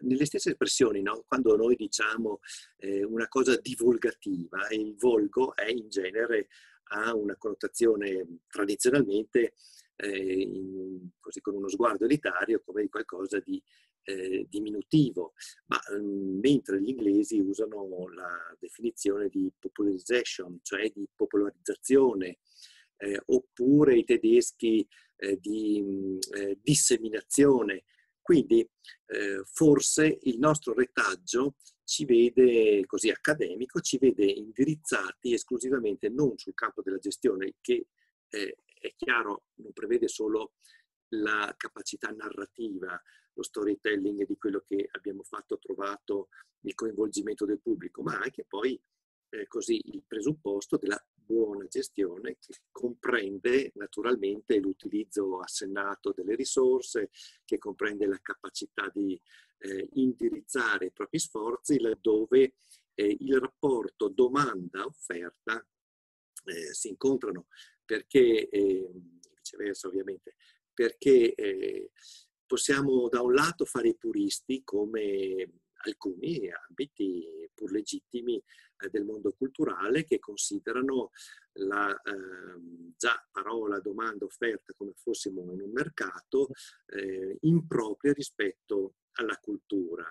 nelle 0.00 0.24
stesse 0.24 0.50
espressioni, 0.50 1.02
no? 1.02 1.24
quando 1.26 1.56
noi 1.56 1.74
diciamo 1.74 2.38
eh, 2.78 3.04
una 3.04 3.28
cosa 3.28 3.56
divulgativa, 3.56 4.68
il 4.70 4.94
volgo 4.96 5.54
è 5.54 5.68
in 5.68 5.88
genere 5.88 6.48
ha 6.94 7.14
una 7.14 7.36
connotazione 7.36 8.40
tradizionalmente 8.48 9.54
eh, 9.96 10.40
in, 10.40 11.08
così 11.20 11.40
con 11.40 11.54
uno 11.54 11.68
sguardo 11.68 12.04
elitario 12.04 12.62
come 12.64 12.82
di 12.82 12.88
qualcosa 12.88 13.38
di 13.40 13.62
eh, 14.04 14.46
diminutivo, 14.48 15.34
ma 15.66 15.80
um, 15.96 16.38
mentre 16.40 16.80
gli 16.80 16.88
inglesi 16.88 17.38
usano 17.38 17.86
la 18.14 18.56
definizione 18.58 19.28
di 19.28 19.50
popularization, 19.58 20.58
cioè 20.62 20.90
di 20.90 21.06
popolarizzazione, 21.14 22.38
eh, 22.96 23.20
oppure 23.26 23.96
i 23.96 24.04
tedeschi 24.04 24.86
eh, 25.16 25.38
di 25.40 25.80
mh, 25.80 26.18
eh, 26.36 26.58
disseminazione. 26.60 27.84
Quindi 28.20 28.60
eh, 29.06 29.42
forse 29.44 30.18
il 30.22 30.38
nostro 30.38 30.74
retaggio 30.74 31.56
ci 31.84 32.04
vede 32.04 32.86
così 32.86 33.10
accademico, 33.10 33.80
ci 33.80 33.98
vede 33.98 34.24
indirizzati 34.24 35.32
esclusivamente 35.32 36.08
non 36.08 36.38
sul 36.38 36.54
campo 36.54 36.82
della 36.82 36.98
gestione, 36.98 37.54
che 37.60 37.86
eh, 38.28 38.56
è 38.80 38.94
chiaro 38.96 39.46
non 39.56 39.72
prevede 39.72 40.08
solo 40.08 40.52
la 41.14 41.54
capacità 41.56 42.10
narrativa, 42.10 43.00
lo 43.34 43.42
storytelling 43.42 44.26
di 44.26 44.36
quello 44.36 44.62
che 44.66 44.88
abbiamo 44.92 45.22
fatto, 45.22 45.58
trovato 45.58 46.28
il 46.60 46.74
coinvolgimento 46.74 47.44
del 47.44 47.60
pubblico, 47.60 48.02
ma 48.02 48.18
anche 48.18 48.44
poi 48.44 48.80
eh, 49.30 49.46
così 49.48 49.80
il 49.94 50.04
presupposto 50.06 50.76
della 50.76 51.02
buona 51.14 51.66
gestione 51.66 52.36
che 52.38 52.62
comprende 52.70 53.72
naturalmente 53.76 54.58
l'utilizzo 54.58 55.38
assennato 55.38 56.12
delle 56.12 56.34
risorse, 56.34 57.10
che 57.44 57.58
comprende 57.58 58.06
la 58.06 58.18
capacità 58.20 58.90
di 58.92 59.18
eh, 59.58 59.88
indirizzare 59.94 60.86
i 60.86 60.92
propri 60.92 61.18
sforzi 61.18 61.80
laddove 61.80 62.56
eh, 62.94 63.16
il 63.20 63.38
rapporto 63.38 64.08
domanda-offerta 64.08 65.66
eh, 66.44 66.74
si 66.74 66.88
incontrano, 66.88 67.46
perché, 67.84 68.48
ehm, 68.48 69.20
viceversa 69.34 69.88
ovviamente, 69.88 70.34
perché 70.74 71.34
eh, 71.34 71.90
possiamo 72.46 73.08
da 73.08 73.22
un 73.22 73.34
lato 73.34 73.64
fare 73.64 73.88
i 73.88 73.96
puristi 73.96 74.62
come 74.64 75.60
alcuni 75.84 76.50
ambiti 76.68 77.24
pur 77.54 77.72
legittimi 77.72 78.36
eh, 78.36 78.88
del 78.90 79.04
mondo 79.04 79.32
culturale 79.32 80.04
che 80.04 80.18
considerano 80.18 81.10
la 81.54 81.92
eh, 81.92 82.92
già 82.96 83.26
parola 83.30 83.80
domanda 83.80 84.24
offerta 84.24 84.72
come 84.74 84.92
fossimo 84.94 85.52
in 85.52 85.60
un 85.60 85.70
mercato 85.70 86.48
eh, 86.86 87.36
impropria 87.40 88.12
rispetto 88.12 88.94
alla 89.12 89.36
cultura, 89.38 90.04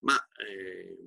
ma 0.00 0.16
eh, 0.46 0.98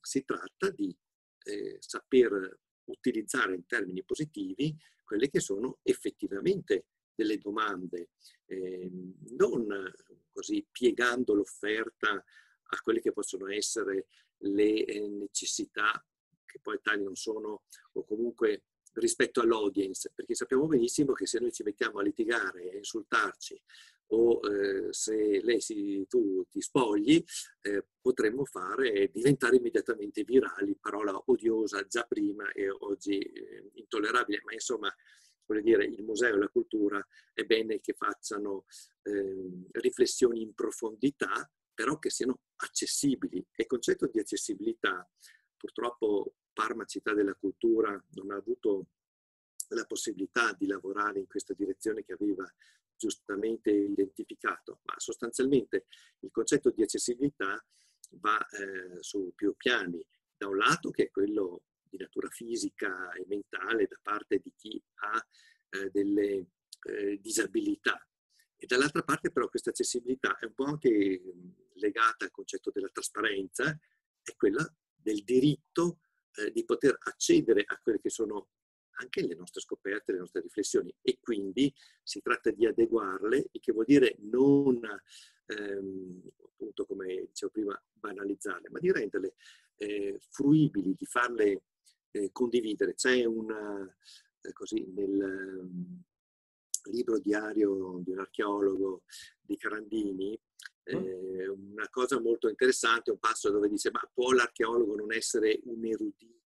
si 0.00 0.24
tratta 0.24 0.70
di 0.70 0.96
eh, 1.44 1.76
saper 1.80 2.58
utilizzare 2.84 3.54
in 3.54 3.66
termini 3.66 4.04
positivi 4.04 4.76
quelle 5.04 5.28
che 5.28 5.40
sono 5.40 5.78
effettivamente 5.82 6.86
delle 7.22 7.38
domande, 7.38 8.10
eh, 8.46 8.90
non 9.36 9.92
così 10.30 10.66
piegando 10.70 11.34
l'offerta 11.34 12.12
a 12.12 12.80
quelle 12.82 13.00
che 13.00 13.12
possono 13.12 13.48
essere 13.48 14.06
le 14.38 14.84
eh, 14.84 15.08
necessità 15.08 16.04
che 16.44 16.58
poi 16.60 16.78
tali 16.82 17.02
non 17.02 17.16
sono, 17.16 17.62
o 17.92 18.04
comunque 18.04 18.64
rispetto 18.94 19.40
all'audience, 19.40 20.12
perché 20.14 20.34
sappiamo 20.34 20.66
benissimo 20.66 21.14
che 21.14 21.26
se 21.26 21.38
noi 21.38 21.50
ci 21.50 21.62
mettiamo 21.62 21.98
a 21.98 22.02
litigare 22.02 22.70
e 22.70 22.76
insultarci 22.76 23.58
o 24.08 24.40
eh, 24.46 24.92
se 24.92 25.40
lei 25.42 25.62
si, 25.62 26.04
tu 26.06 26.44
ti 26.50 26.60
spogli, 26.60 27.24
eh, 27.62 27.86
potremmo 27.98 28.44
fare 28.44 29.10
diventare 29.10 29.56
immediatamente 29.56 30.24
virali, 30.24 30.76
parola 30.78 31.18
odiosa 31.26 31.86
già 31.86 32.04
prima 32.04 32.52
e 32.52 32.68
oggi 32.68 33.18
eh, 33.18 33.70
intollerabile, 33.74 34.42
ma 34.44 34.52
insomma 34.52 34.94
dire, 35.62 35.84
il 35.84 36.02
museo 36.02 36.34
e 36.34 36.38
la 36.38 36.48
cultura 36.48 37.06
è 37.32 37.44
bene 37.44 37.80
che 37.80 37.94
facciano 37.94 38.64
eh, 39.02 39.66
riflessioni 39.72 40.42
in 40.42 40.54
profondità, 40.54 41.50
però 41.74 41.98
che 41.98 42.10
siano 42.10 42.40
accessibili. 42.56 43.38
E 43.38 43.62
il 43.62 43.66
concetto 43.66 44.06
di 44.06 44.18
accessibilità, 44.18 45.08
purtroppo 45.56 46.34
Parma 46.52 46.84
Città 46.84 47.14
della 47.14 47.34
Cultura 47.34 47.90
non 48.14 48.30
ha 48.30 48.36
avuto 48.36 48.86
la 49.68 49.84
possibilità 49.84 50.52
di 50.52 50.66
lavorare 50.66 51.18
in 51.18 51.26
questa 51.26 51.54
direzione 51.54 52.04
che 52.04 52.12
aveva 52.12 52.46
giustamente 52.96 53.70
identificato, 53.70 54.80
ma 54.82 54.94
sostanzialmente 54.98 55.86
il 56.20 56.30
concetto 56.30 56.70
di 56.70 56.82
accessibilità 56.82 57.62
va 58.20 58.38
eh, 58.48 59.02
su 59.02 59.32
più 59.34 59.54
piani. 59.56 60.04
Da 60.36 60.48
un 60.48 60.56
lato 60.56 60.90
che 60.90 61.04
è 61.04 61.10
quello 61.10 61.62
di 61.92 61.98
natura 61.98 62.28
fisica 62.30 63.12
e 63.12 63.26
mentale 63.28 63.86
da 63.86 63.98
parte 64.00 64.38
di 64.38 64.52
chi 64.56 64.82
ha 64.94 65.26
eh, 65.68 65.90
delle 65.90 66.46
eh, 66.84 67.18
disabilità. 67.20 68.00
E 68.56 68.66
dall'altra 68.66 69.02
parte 69.02 69.30
però 69.30 69.48
questa 69.48 69.70
accessibilità 69.70 70.38
è 70.38 70.46
un 70.46 70.54
po' 70.54 70.64
anche 70.64 71.22
legata 71.74 72.24
al 72.24 72.30
concetto 72.30 72.70
della 72.72 72.88
trasparenza, 72.88 73.78
è 74.22 74.34
quella 74.36 74.66
del 74.94 75.22
diritto 75.22 75.98
eh, 76.36 76.50
di 76.50 76.64
poter 76.64 76.96
accedere 76.98 77.62
a 77.66 77.78
quelle 77.82 78.00
che 78.00 78.10
sono 78.10 78.48
anche 79.00 79.26
le 79.26 79.34
nostre 79.34 79.60
scoperte, 79.60 80.12
le 80.12 80.18
nostre 80.18 80.42
riflessioni 80.42 80.94
e 81.02 81.18
quindi 81.20 81.72
si 82.02 82.20
tratta 82.20 82.50
di 82.50 82.66
adeguarle, 82.66 83.48
il 83.50 83.60
che 83.60 83.72
vuol 83.72 83.86
dire 83.86 84.16
non, 84.20 84.80
ehm, 85.46 86.22
appunto 86.44 86.86
come 86.86 87.26
dicevo 87.26 87.50
prima, 87.50 87.84
banalizzarle, 87.92 88.70
ma 88.70 88.78
di 88.78 88.92
renderle 88.92 89.34
eh, 89.76 90.18
fruibili, 90.30 90.94
di 90.94 91.06
farle 91.06 91.62
eh, 92.12 92.30
condividere. 92.32 92.94
C'è 92.94 93.24
una, 93.24 93.84
eh, 94.40 94.52
così, 94.52 94.84
nel 94.94 95.60
um, 95.60 96.02
libro 96.90 97.18
diario 97.18 98.00
di 98.02 98.10
un 98.10 98.18
archeologo 98.18 99.02
di 99.40 99.56
Carandini, 99.56 100.38
mm. 100.94 101.04
eh, 101.04 101.48
una 101.48 101.88
cosa 101.90 102.20
molto 102.20 102.48
interessante, 102.48 103.10
un 103.10 103.18
passo 103.18 103.50
dove 103.50 103.68
dice 103.68 103.90
ma 103.90 104.00
può 104.12 104.32
l'archeologo 104.32 104.94
non 104.94 105.12
essere 105.12 105.60
un 105.64 105.84
erudito? 105.84 106.40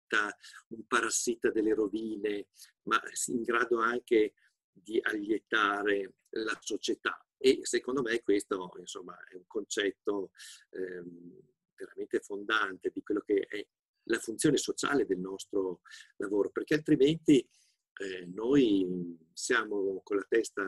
un 0.68 0.86
parassita 0.86 1.50
delle 1.50 1.74
rovine, 1.74 2.50
ma 2.84 3.02
in 3.28 3.42
grado 3.42 3.80
anche 3.80 4.34
di 4.72 5.00
allietare 5.02 6.18
la 6.30 6.58
società. 6.62 7.18
E 7.38 7.60
secondo 7.64 8.02
me 8.02 8.22
questo 8.22 8.72
insomma, 8.78 9.18
è 9.30 9.36
un 9.36 9.48
concetto 9.48 10.32
ehm, 10.70 11.40
veramente 11.76 12.20
fondante 12.20 12.92
di 12.94 13.02
quello 13.02 13.22
che 13.22 13.46
è 13.50 13.66
la 14.06 14.20
funzione 14.20 14.58
sociale 14.58 15.06
del 15.06 15.20
nostro 15.20 15.82
lavoro, 16.18 16.50
perché 16.50 16.76
altrimenti 16.76 17.38
eh, 17.40 18.26
noi 18.26 19.18
siamo 19.34 20.02
con 20.04 20.18
la 20.18 20.26
testa 20.28 20.64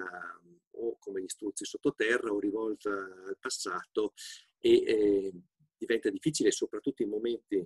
o 0.77 0.97
come 0.99 1.21
gli 1.21 1.27
struzzi 1.27 1.65
sottoterra 1.65 2.31
o 2.31 2.39
rivolta 2.39 2.91
al 2.91 3.37
passato 3.39 4.13
e 4.59 4.73
eh, 4.73 5.33
diventa 5.77 6.09
difficile, 6.09 6.51
soprattutto 6.51 7.03
in 7.03 7.09
momenti 7.09 7.65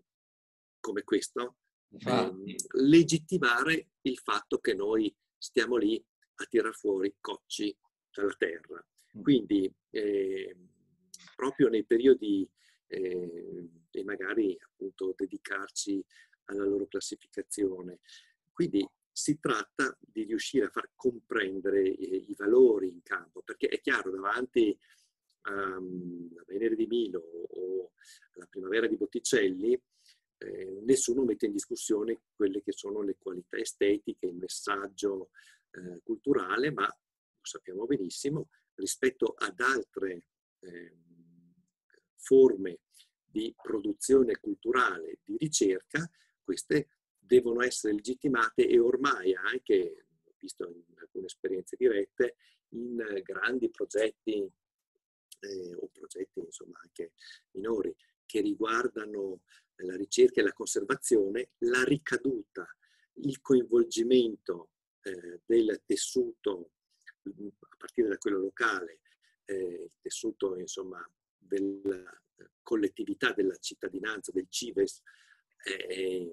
come 0.79 1.03
questo, 1.03 1.57
eh, 1.89 2.55
legittimare 2.73 3.89
il 4.01 4.17
fatto 4.17 4.59
che 4.59 4.73
noi 4.73 5.13
stiamo 5.37 5.75
lì 5.75 6.03
a 6.35 6.45
tirar 6.45 6.73
fuori 6.73 7.15
cocci 7.19 7.75
dalla 8.11 8.35
terra. 8.37 8.85
Mm. 9.17 9.21
Quindi 9.21 9.73
eh, 9.91 10.55
proprio 11.35 11.69
nei 11.69 11.85
periodi 11.85 12.49
eh, 12.89 13.69
e 13.91 14.03
magari 14.03 14.57
appunto 14.59 15.13
dedicarci 15.15 16.03
alla 16.45 16.65
loro 16.65 16.87
classificazione. 16.87 17.99
Quindi 18.51 18.87
si 19.11 19.39
tratta 19.39 19.97
di 19.99 20.23
riuscire 20.23 20.65
a 20.65 20.69
far 20.69 20.91
comprendere 20.95 21.81
eh, 21.81 22.25
i 22.27 22.35
valori 22.37 22.89
in 22.89 23.01
campo, 23.03 23.41
perché 23.41 23.67
è 23.67 23.79
chiaro 23.81 24.11
davanti 24.11 24.77
um, 25.49 26.29
a 26.37 26.43
Venere 26.47 26.75
di 26.75 26.87
Milo 26.87 27.19
o 27.19 27.91
alla 28.35 28.47
Primavera 28.47 28.87
di 28.87 28.95
Botticelli, 28.95 29.79
eh, 30.37 30.79
nessuno 30.83 31.23
mette 31.23 31.47
in 31.47 31.51
discussione 31.51 32.21
quelle 32.33 32.61
che 32.61 32.71
sono 32.71 33.01
le 33.01 33.17
qualità 33.17 33.57
estetiche, 33.57 34.25
il 34.25 34.35
messaggio 34.35 35.31
eh, 35.71 35.99
culturale, 36.01 36.71
ma 36.71 36.85
lo 36.85 37.45
sappiamo 37.45 37.85
benissimo, 37.85 38.49
rispetto 38.75 39.35
ad 39.37 39.59
altre 39.59 40.27
eh, 40.59 40.97
forme 42.15 42.79
di 43.31 43.53
produzione 43.61 44.37
culturale, 44.39 45.19
di 45.23 45.37
ricerca, 45.37 46.09
queste 46.43 46.89
devono 47.17 47.61
essere 47.61 47.93
legittimate 47.93 48.67
e 48.67 48.79
ormai 48.79 49.33
anche, 49.35 50.05
visto 50.39 50.67
in 50.67 50.97
alcune 50.99 51.27
esperienze 51.27 51.75
dirette, 51.77 52.35
in 52.69 52.97
grandi 53.23 53.69
progetti 53.69 54.51
eh, 55.41 55.73
o 55.75 55.87
progetti 55.91 56.39
insomma 56.39 56.79
anche 56.81 57.13
minori 57.51 57.95
che 58.25 58.41
riguardano 58.41 59.41
la 59.77 59.95
ricerca 59.95 60.41
e 60.41 60.43
la 60.43 60.53
conservazione, 60.53 61.51
la 61.59 61.83
ricaduta, 61.83 62.67
il 63.21 63.41
coinvolgimento 63.41 64.71
eh, 65.01 65.41
del 65.45 65.81
tessuto 65.85 66.71
a 67.23 67.75
partire 67.77 68.09
da 68.09 68.17
quello 68.17 68.39
locale, 68.39 68.99
eh, 69.45 69.83
il 69.83 69.91
tessuto 70.01 70.57
insomma 70.57 71.07
della 71.37 72.03
collettività, 72.69 73.33
della 73.33 73.55
cittadinanza, 73.55 74.31
del 74.31 74.45
CIVES, 74.47 75.01
eh, 75.65 76.31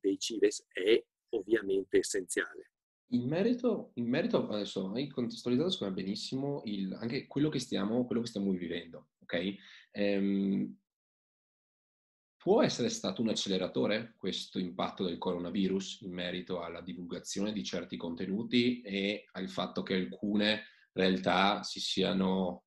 dei 0.00 0.18
CIVES 0.18 0.66
è 0.72 1.00
ovviamente 1.36 1.98
essenziale. 1.98 2.72
In 3.12 3.28
merito, 3.28 3.92
in 3.94 4.08
merito 4.08 4.48
adesso 4.48 4.90
hai 4.90 5.06
contestualizzato 5.06 5.70
secondo 5.70 5.94
me 5.94 6.02
benissimo 6.02 6.62
il, 6.64 6.92
anche 6.94 7.28
quello 7.28 7.48
che, 7.48 7.60
stiamo, 7.60 8.04
quello 8.06 8.22
che 8.22 8.26
stiamo 8.26 8.50
vivendo, 8.50 9.10
ok? 9.20 9.54
Ehm, 9.92 10.78
può 12.36 12.60
essere 12.60 12.88
stato 12.88 13.22
un 13.22 13.28
acceleratore 13.28 14.14
questo 14.16 14.58
impatto 14.58 15.04
del 15.04 15.18
coronavirus 15.18 16.00
in 16.00 16.12
merito 16.12 16.60
alla 16.60 16.80
divulgazione 16.80 17.52
di 17.52 17.62
certi 17.62 17.96
contenuti 17.96 18.80
e 18.80 19.26
al 19.32 19.48
fatto 19.48 19.84
che 19.84 19.94
alcune 19.94 20.64
realtà 20.92 21.62
si 21.62 21.78
siano 21.78 22.64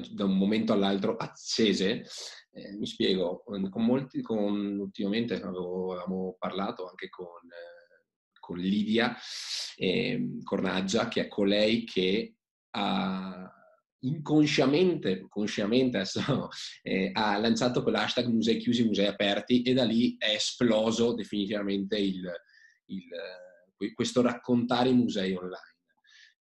da 0.00 0.24
un 0.24 0.36
momento 0.36 0.72
all'altro 0.72 1.16
accese. 1.16 2.04
Eh, 2.52 2.72
mi 2.76 2.86
spiego, 2.86 3.42
con 3.44 3.84
molti, 3.84 4.22
con, 4.22 4.78
ultimamente 4.78 5.34
avevamo 5.34 6.36
parlato 6.38 6.88
anche 6.88 7.08
con, 7.08 7.26
eh, 7.26 8.38
con 8.38 8.58
Lidia 8.58 9.16
eh, 9.76 10.38
Cornaggia, 10.42 11.08
che 11.08 11.22
è 11.22 11.28
colei 11.28 11.84
che 11.84 12.36
ha 12.70 13.52
inconsciamente, 14.04 15.26
consciamente 15.28 15.98
adesso, 15.98 16.20
eh, 16.82 17.10
ha 17.12 17.36
lanciato 17.38 17.82
quell'hashtag 17.82 18.26
musei 18.26 18.58
chiusi, 18.58 18.84
musei 18.84 19.06
aperti 19.06 19.62
e 19.62 19.72
da 19.72 19.84
lì 19.84 20.16
è 20.18 20.30
esploso 20.34 21.14
definitivamente 21.14 21.98
il, 21.98 22.30
il, 22.86 23.08
questo 23.94 24.22
raccontare 24.22 24.90
i 24.90 24.94
musei 24.94 25.34
online. 25.34 25.73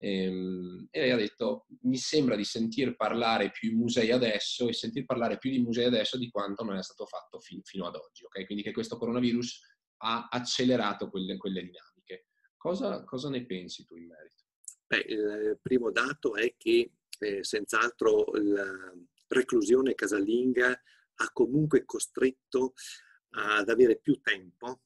Ehm, 0.06 0.90
e 0.92 1.00
lei 1.00 1.12
ha 1.12 1.16
detto, 1.16 1.66
mi 1.84 1.96
sembra 1.96 2.36
di 2.36 2.44
sentir 2.44 2.98
parlare 2.98 3.52
più 3.52 3.72
i 3.72 3.74
musei 3.74 4.12
adesso 4.12 4.68
e 4.68 4.74
sentir 4.74 5.06
parlare 5.06 5.38
più 5.38 5.50
di 5.50 5.60
musei 5.60 5.86
adesso 5.86 6.18
di 6.18 6.30
quanto 6.30 6.66
non 6.66 6.76
è 6.76 6.84
stato 6.84 7.06
fatto 7.06 7.40
fin, 7.40 7.62
fino 7.64 7.88
ad 7.88 7.96
oggi. 7.96 8.26
Okay? 8.26 8.46
Quindi 8.46 8.66
che 8.66 8.74
questo 8.74 8.98
coronavirus 8.98 9.62
ha 10.00 10.28
accelerato 10.30 11.10
quelle, 11.10 11.38
quelle 11.38 11.62
dinamiche. 11.62 12.28
Cosa, 12.58 13.06
cosa, 13.06 13.30
ne 13.30 13.46
pensi 13.46 13.86
tu 13.86 13.96
in 13.96 14.08
merito? 14.08 14.44
Beh, 14.86 15.06
il 15.08 15.60
primo 15.62 15.90
dato 15.90 16.36
è 16.36 16.54
che 16.58 16.92
eh, 17.20 17.44
senz'altro 17.44 18.26
la 18.34 18.94
reclusione 19.28 19.96
casalinga 19.96 20.70
ha 20.70 21.32
comunque 21.32 21.86
costretto 21.86 22.74
ad 23.36 23.70
avere 23.70 24.00
più 24.00 24.20
tempo 24.20 24.82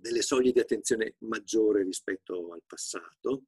delle 0.00 0.22
soglie 0.22 0.52
di 0.52 0.60
attenzione 0.60 1.14
maggiore 1.20 1.82
rispetto 1.82 2.52
al 2.52 2.62
passato 2.66 3.44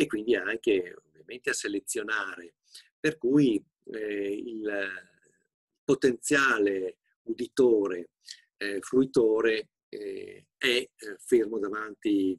e 0.00 0.06
quindi 0.06 0.34
anche 0.34 0.96
ovviamente 0.96 1.50
a 1.50 1.52
selezionare. 1.52 2.54
Per 2.98 3.18
cui 3.18 3.62
eh, 3.84 4.32
il 4.32 4.88
potenziale 5.84 6.96
uditore, 7.24 8.12
eh, 8.56 8.80
fruitore 8.80 9.68
eh, 9.90 10.46
è 10.56 10.66
eh, 10.66 10.90
fermo 11.18 11.58
davanti 11.58 12.32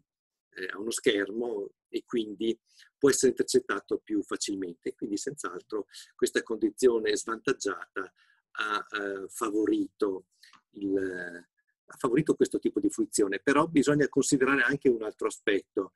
eh, 0.56 0.66
a 0.72 0.80
uno 0.80 0.90
schermo 0.90 1.70
e 1.88 2.04
quindi 2.04 2.60
può 2.98 3.12
essere 3.12 3.30
intercettato 3.30 4.00
più 4.00 4.24
facilmente. 4.24 4.96
Quindi 4.96 5.18
senz'altro 5.18 5.86
questa 6.16 6.42
condizione 6.42 7.16
svantaggiata 7.16 8.12
ha 8.54 8.88
eh, 8.90 9.28
favorito 9.28 10.30
il, 10.72 10.98
ha 10.98 11.96
favorito 11.96 12.34
questo 12.34 12.58
tipo 12.58 12.80
di 12.80 12.90
fruizione, 12.90 13.40
però 13.40 13.68
bisogna 13.68 14.10
considerare 14.10 14.64
anche 14.64 14.90
un 14.90 15.04
altro 15.04 15.28
aspetto, 15.28 15.92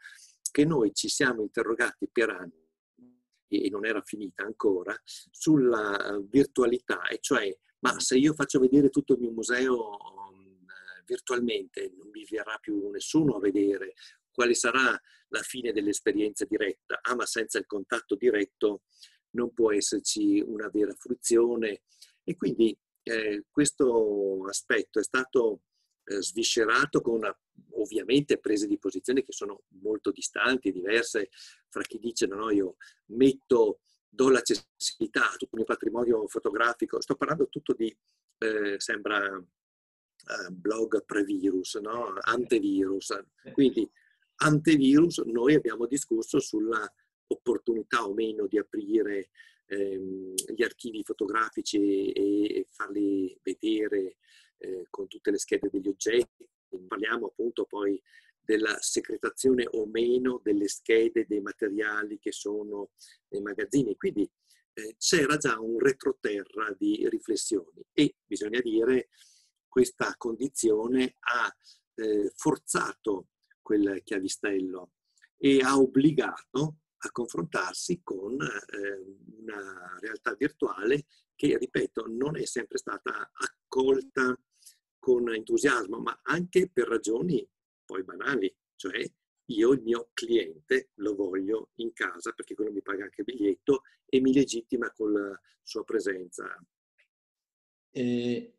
che 0.56 0.64
noi 0.64 0.94
ci 0.94 1.10
siamo 1.10 1.42
interrogati 1.42 2.08
per 2.10 2.30
anni 2.30 2.66
e 3.50 3.70
non 3.70 3.86
era 3.86 4.02
finita 4.02 4.46
ancora, 4.46 4.98
sulla 5.04 6.18
virtualità, 6.30 7.10
e 7.10 7.18
cioè, 7.20 7.54
ma 7.80 8.00
se 8.00 8.16
io 8.16 8.34
faccio 8.34 8.62
vedere 8.62 8.90
tutto 8.90 9.16
il 9.16 9.20
mio 9.20 9.32
museo 9.32 9.98
mm, 10.34 10.66
virtualmente, 11.06 11.92
non 11.98 12.10
mi 12.10 12.26
verrà 12.30 12.58
più 12.58 12.88
nessuno 12.90 13.36
a 13.36 13.42
vedere 13.42 13.96
quale 14.32 14.54
sarà 14.54 14.98
la 15.28 15.42
fine 15.42 15.74
dell'esperienza 15.74 16.46
diretta. 16.46 17.00
Ah, 17.02 17.16
ma 17.16 17.26
senza 17.26 17.58
il 17.58 17.66
contatto 17.66 18.16
diretto 18.16 18.84
non 19.32 19.54
può 19.54 19.74
esserci 19.74 20.40
una 20.40 20.70
vera 20.70 20.94
fruizione 20.94 21.82
e 22.24 22.38
quindi 22.38 22.74
eh, 23.04 23.44
questo 23.52 24.46
aspetto 24.48 25.00
è 25.00 25.04
stato 25.04 25.64
eh, 26.06 26.22
sviscerato 26.22 27.02
con 27.02 27.16
una, 27.16 27.40
ovviamente 27.72 28.38
prese 28.38 28.68
di 28.68 28.78
posizione 28.78 29.24
che 29.24 29.32
sono 29.32 29.64
molto 29.82 30.12
distanti, 30.12 30.72
diverse 30.72 31.30
fra 31.70 31.82
chi 31.84 32.00
dice 32.00 32.28
no, 32.28 32.36
no 32.36 32.52
io 32.52 32.76
metto, 33.08 33.82
do 34.08 34.30
l'accessibilità 34.30 35.32
a 35.32 35.36
tutto 35.36 35.56
il 35.56 35.58
mio 35.58 35.66
patrimonio 35.66 36.28
fotografico, 36.28 37.02
sto 37.02 37.16
parlando 37.16 37.50
tutto 37.50 37.74
di, 37.74 37.96
eh, 38.38 38.76
sembra 38.78 39.36
uh, 39.36 40.52
blog 40.52 41.04
pre-virus, 41.06 41.76
no? 41.76 42.14
antevirus, 42.22 43.14
quindi 43.52 43.90
antevirus 44.38 45.20
noi 45.20 45.56
abbiamo 45.56 45.86
discusso 45.86 46.40
sulla 46.40 46.90
opportunità 47.28 48.08
o 48.08 48.14
meno 48.14 48.48
di 48.48 48.58
aprire 48.58 49.30
ehm, 49.66 50.34
gli 50.54 50.64
archivi 50.64 51.04
fotografici 51.04 52.12
e, 52.12 52.60
e 52.60 52.68
farli 52.70 53.38
vedere 53.42 54.18
eh, 54.58 54.88
con 54.90 55.08
tutte 55.08 55.32
le 55.32 55.38
schede 55.38 55.70
degli 55.70 55.88
oggetti. 55.88 56.48
Parliamo 56.88 57.28
appunto 57.28 57.66
poi 57.66 58.02
della 58.46 58.78
secretazione 58.80 59.68
o 59.72 59.86
meno 59.88 60.40
delle 60.44 60.68
schede 60.68 61.26
dei 61.28 61.42
materiali 61.42 62.20
che 62.20 62.32
sono 62.32 62.92
nei 63.30 63.42
magazzini. 63.42 63.96
Quindi 63.96 64.30
eh, 64.74 64.96
c'era 64.98 65.38
già 65.38 65.60
un 65.60 65.80
retroterra 65.80 66.74
di 66.78 67.08
riflessioni 67.10 67.86
e 67.94 68.16
bisogna 68.26 68.60
dire 68.62 69.10
questa 69.68 70.14
condizione 70.18 71.16
ha 71.20 71.54
eh, 71.96 72.32
forzato 72.36 73.30
quel 73.62 74.02
chiavistello 74.04 74.92
e 75.38 75.60
ha 75.62 75.78
obbligato 75.78 76.78
a 76.98 77.12
confrontarsi 77.12 78.02
con 78.04 78.42
eh, 78.42 79.20
una 79.40 79.98
realtà 80.00 80.34
virtuale 80.36 81.06
che, 81.36 81.58
ripeto, 81.58 82.06
non 82.08 82.38
è 82.38 82.46
sempre 82.46 82.78
stata 82.78 83.32
accolta 83.34 84.38
con 85.06 85.32
entusiasmo, 85.32 86.00
ma 86.00 86.20
anche 86.24 86.68
per 86.68 86.88
ragioni 86.88 87.48
poi 87.86 88.04
banali, 88.04 88.52
cioè 88.76 89.08
io 89.50 89.72
il 89.74 89.84
mio 89.84 90.10
cliente 90.16 90.90
lo 90.96 91.14
voglio 91.14 91.70
in 91.76 91.94
casa 91.94 92.32
perché 92.32 92.56
quello 92.56 92.72
mi 92.72 92.82
paga 92.82 93.04
anche 93.04 93.22
il 93.22 93.26
biglietto 93.26 93.84
e 94.04 94.20
mi 94.20 94.34
legittima 94.34 94.92
con 94.92 95.14
la 95.14 95.40
sua 95.62 95.84
presenza. 95.84 96.60
E 97.92 98.58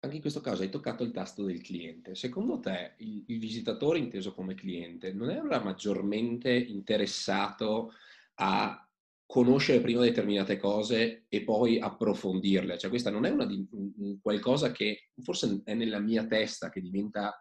anche 0.00 0.16
in 0.16 0.22
questo 0.22 0.40
caso 0.40 0.62
hai 0.62 0.70
toccato 0.70 1.04
il 1.04 1.12
tasto 1.12 1.44
del 1.44 1.60
cliente. 1.60 2.14
Secondo 2.14 2.58
te 2.58 2.94
il, 3.00 3.22
il 3.26 3.38
visitatore 3.38 3.98
inteso 3.98 4.32
come 4.32 4.54
cliente 4.54 5.12
non 5.12 5.28
è 5.28 5.38
ora 5.38 5.62
maggiormente 5.62 6.50
interessato 6.50 7.92
a 8.36 8.85
conoscere 9.26 9.80
prima 9.80 10.02
determinate 10.02 10.56
cose 10.56 11.26
e 11.28 11.42
poi 11.42 11.80
approfondirle? 11.80 12.78
Cioè 12.78 12.90
questa 12.90 13.10
non 13.10 13.26
è 13.26 13.30
una, 13.30 13.44
un, 13.44 14.18
qualcosa 14.20 14.72
che 14.72 15.10
forse 15.22 15.62
è 15.64 15.74
nella 15.74 15.98
mia 15.98 16.26
testa 16.26 16.70
che 16.70 16.80
diventa 16.80 17.36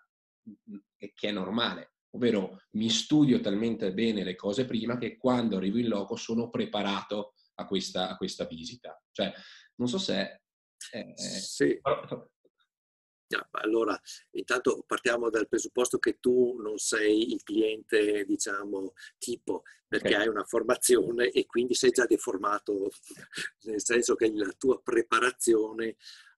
che 0.98 1.28
è 1.28 1.32
normale, 1.32 1.94
ovvero 2.12 2.62
mi 2.72 2.90
studio 2.90 3.40
talmente 3.40 3.94
bene 3.94 4.24
le 4.24 4.36
cose 4.36 4.66
prima 4.66 4.98
che 4.98 5.18
quando 5.18 5.58
arrivo 5.58 5.78
in 5.78 5.88
loco 5.88 6.16
sono 6.16 6.50
preparato 6.50 7.34
a 7.56 7.66
questa, 7.66 8.10
a 8.10 8.18
questa 8.18 8.46
visita. 8.46 9.02
Cioè, 9.12 9.32
non 9.76 9.88
so 9.88 9.98
se... 9.98 10.42
Eh, 10.92 11.14
sì. 11.16 11.80
Allora, 13.52 14.00
intanto 14.32 14.84
partiamo 14.86 15.30
dal 15.30 15.48
presupposto 15.48 15.98
che 15.98 16.20
tu 16.20 16.58
non 16.60 16.78
sei 16.78 17.34
il 17.34 17.44
cliente, 17.44 18.26
diciamo, 18.26 18.94
tipo, 19.18 19.64
perché 19.88 20.10
okay. 20.10 20.22
hai 20.22 20.28
una 20.28 20.44
formazione 20.44 21.30
e 21.30 21.46
quindi 21.46 21.74
sei 21.74 21.92
già 21.92 22.06
deformato, 22.06 22.90
nel 23.64 23.82
senso 23.82 24.16
che 24.16 24.32
la 24.34 24.54
tua 24.58 24.82
preparazione 24.82 25.96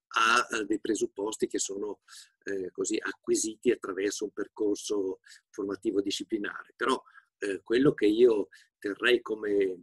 ha 0.08 0.46
eh, 0.50 0.64
dei 0.64 0.80
presupposti 0.80 1.46
che 1.46 1.58
sono 1.58 2.00
eh, 2.44 2.70
così 2.70 2.96
acquisiti 2.98 3.70
attraverso 3.70 4.24
un 4.24 4.30
percorso 4.30 5.20
formativo 5.50 6.00
disciplinare. 6.00 6.72
Però 6.76 7.00
eh, 7.38 7.60
quello 7.62 7.92
che 7.92 8.06
io 8.06 8.48
terrei 8.78 9.20
come 9.20 9.54
eh, 9.56 9.78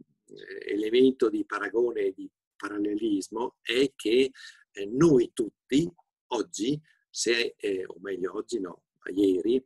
elemento 0.72 1.28
di 1.28 1.44
paragone 1.44 2.00
e 2.00 2.12
di 2.12 2.30
parallelismo 2.56 3.56
è 3.62 3.92
che 3.94 4.30
eh, 4.70 4.86
noi 4.86 5.30
tutti 5.32 5.88
oggi 6.28 6.80
se, 7.16 7.54
eh, 7.56 7.86
o 7.86 7.96
meglio 8.00 8.36
oggi 8.36 8.60
no, 8.60 8.82
ma 8.98 9.10
ieri, 9.10 9.56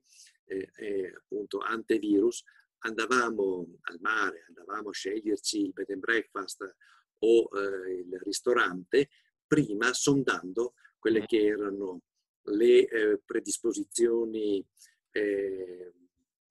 eh, 0.45 0.71
eh, 0.77 1.13
appunto 1.17 1.59
antevirus, 1.59 2.45
andavamo 2.83 3.67
al 3.81 3.99
mare, 4.01 4.45
andavamo 4.47 4.91
a 4.91 4.93
sceglierci 4.93 5.63
il 5.63 5.73
bed 5.73 5.91
and 5.91 5.99
breakfast 5.99 6.77
o 7.19 7.49
eh, 7.53 7.93
il 8.03 8.21
ristorante, 8.23 9.11
prima 9.49 9.93
sondando 9.93 10.75
quelle 10.97 11.27
che 11.27 11.45
erano 11.45 12.03
le 12.43 12.87
eh, 12.87 13.19
predisposizioni 13.19 14.65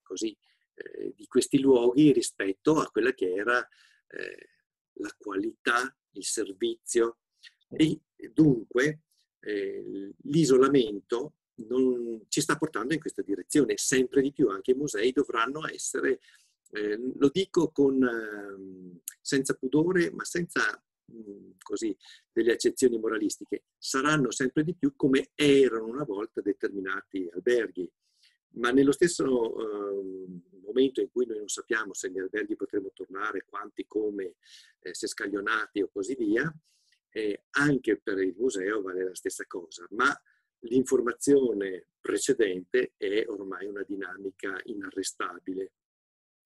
così, 0.02 0.36
di 1.14 1.26
questi 1.26 1.60
luoghi 1.60 2.12
rispetto 2.12 2.78
a 2.78 2.90
quella 2.90 3.14
che 3.14 3.32
era 3.32 3.66
la 4.92 5.14
qualità, 5.16 5.96
il 6.10 6.24
servizio. 6.24 7.20
E 7.70 8.02
dunque 8.34 9.04
eh, 9.40 10.12
l'isolamento 10.22 11.34
non 11.66 12.22
ci 12.28 12.40
sta 12.40 12.56
portando 12.56 12.94
in 12.94 13.00
questa 13.00 13.22
direzione. 13.22 13.76
Sempre 13.76 14.22
di 14.22 14.32
più 14.32 14.48
anche 14.48 14.72
i 14.72 14.74
musei 14.74 15.12
dovranno 15.12 15.66
essere, 15.68 16.20
eh, 16.72 16.98
lo 17.16 17.28
dico 17.28 17.70
con, 17.70 18.02
eh, 18.02 19.00
senza 19.20 19.54
pudore, 19.54 20.10
ma 20.10 20.24
senza 20.24 20.82
mh, 21.06 21.56
così 21.62 21.96
delle 22.32 22.52
accezioni 22.52 22.98
moralistiche, 22.98 23.64
saranno 23.76 24.30
sempre 24.30 24.64
di 24.64 24.74
più 24.74 24.94
come 24.96 25.30
erano 25.34 25.86
una 25.86 26.04
volta 26.04 26.40
determinati 26.40 27.28
alberghi. 27.32 27.90
Ma 28.52 28.72
nello 28.72 28.90
stesso 28.90 29.24
uh, 29.24 30.40
momento 30.64 31.00
in 31.00 31.08
cui 31.12 31.24
noi 31.24 31.38
non 31.38 31.48
sappiamo 31.48 31.94
se 31.94 32.10
gli 32.10 32.18
alberghi 32.18 32.56
potremo 32.56 32.90
tornare, 32.92 33.44
quanti, 33.48 33.86
come, 33.86 34.34
eh, 34.80 34.92
se 34.92 35.06
scaglionati 35.06 35.82
o 35.82 35.88
così 35.92 36.16
via, 36.16 36.52
eh, 37.10 37.44
anche 37.50 37.98
per 37.98 38.18
il 38.18 38.34
museo 38.36 38.82
vale 38.82 39.04
la 39.04 39.14
stessa 39.14 39.44
cosa, 39.46 39.86
ma 39.90 40.18
l'informazione 40.60 41.86
precedente 42.00 42.92
è 42.96 43.24
ormai 43.26 43.66
una 43.66 43.82
dinamica 43.82 44.60
inarrestabile. 44.64 45.72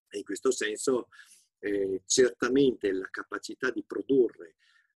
E 0.09 0.17
in 0.19 0.23
questo 0.23 0.51
senso 0.51 1.09
eh, 1.59 2.01
certamente 2.05 2.91
la 2.91 3.07
capacità 3.09 3.71
di 3.71 3.83
produrre 3.83 4.55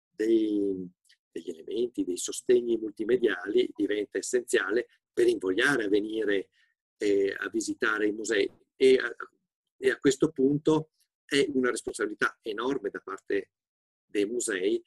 dei, 0.10 0.88
degli 1.32 1.50
elementi, 1.50 2.04
dei 2.04 2.18
sostegni 2.18 2.78
multimediali 2.78 3.70
diventa 3.76 4.18
essenziale 4.18 4.88
per 5.12 5.28
invogliare 5.28 5.86
a 5.86 5.90
venire 5.90 6.50
eh, 6.98 7.36
a 7.38 7.50
visitare 7.50 8.08
i 8.08 8.12
musei. 8.12 8.50
E 8.76 8.96
a, 8.96 9.14
e 9.78 9.90
a 9.90 10.00
questo 10.00 10.32
punto 10.32 10.92
è 11.26 11.46
una 11.54 11.70
responsabilità 11.70 12.38
enorme 12.42 12.90
da 12.90 13.00
parte 13.00 13.52
dei 14.06 14.26
musei 14.26 14.84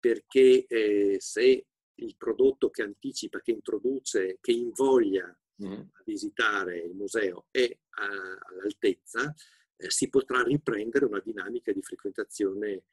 perché 0.00 0.66
eh, 0.66 1.16
se 1.20 1.66
il 1.94 2.16
prodotto 2.16 2.70
che 2.70 2.82
anticipa, 2.82 3.40
che 3.40 3.52
introduce, 3.52 4.38
che 4.40 4.52
invoglia 4.52 5.38
mm. 5.62 5.72
a 5.72 6.02
visitare 6.04 6.78
il 6.78 6.94
museo 6.94 7.46
è 7.50 7.70
a, 7.90 8.38
all'altezza, 8.48 9.32
eh, 9.76 9.90
si 9.90 10.08
potrà 10.08 10.42
riprendere 10.42 11.04
una 11.04 11.20
dinamica 11.20 11.72
di 11.72 11.82
frequentazione 11.82 12.84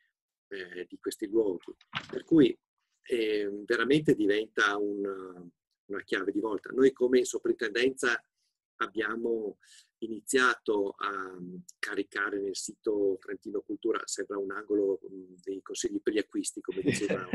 eh, 0.49 0.85
di 0.87 0.97
questi 0.99 1.27
luoghi. 1.27 1.75
Per 2.09 2.23
cui 2.23 2.57
ehm, 3.03 3.63
veramente 3.65 4.13
diventa 4.13 4.77
una, 4.77 5.49
una 5.85 6.03
chiave 6.03 6.31
di 6.31 6.39
volta. 6.39 6.69
Noi 6.71 6.91
come 6.91 7.23
soprintendenza 7.23 8.21
abbiamo 8.77 9.57
iniziato 9.99 10.95
a 10.97 11.37
caricare 11.79 12.39
nel 12.39 12.55
sito 12.55 13.17
Trentino 13.19 13.61
Cultura, 13.61 13.99
sembra 14.05 14.37
un 14.37 14.51
angolo 14.51 14.99
dei 15.43 15.61
consigli 15.61 16.01
per 16.01 16.13
gli 16.13 16.19
acquisti, 16.19 16.61
come 16.61 16.81
diceva 16.81 17.27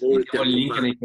molti 0.00 0.36
anni 0.36 0.96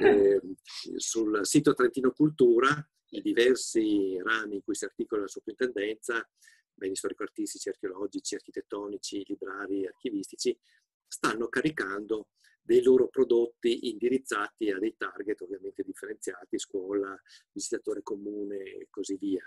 eh, 0.00 0.40
sul 0.96 1.40
sito 1.46 1.74
Trentino 1.74 2.10
Cultura 2.12 2.86
i 3.12 3.20
diversi 3.20 4.18
rami 4.22 4.56
in 4.56 4.62
cui 4.62 4.74
si 4.74 4.84
articola 4.84 5.22
la 5.22 5.28
soprintendenza, 5.28 6.26
beni 6.72 6.96
storico-artistici, 6.96 7.68
archeologici, 7.68 8.34
architettonici, 8.34 9.24
librari, 9.26 9.86
archivistici, 9.86 10.58
stanno 11.06 11.48
caricando 11.48 12.28
dei 12.62 12.82
loro 12.82 13.08
prodotti 13.08 13.88
indirizzati 13.90 14.70
a 14.70 14.78
dei 14.78 14.96
target 14.96 15.40
ovviamente 15.40 15.82
differenziati, 15.82 16.58
scuola, 16.58 17.20
visitatore 17.52 18.02
comune 18.02 18.62
e 18.62 18.86
così 18.88 19.16
via. 19.16 19.44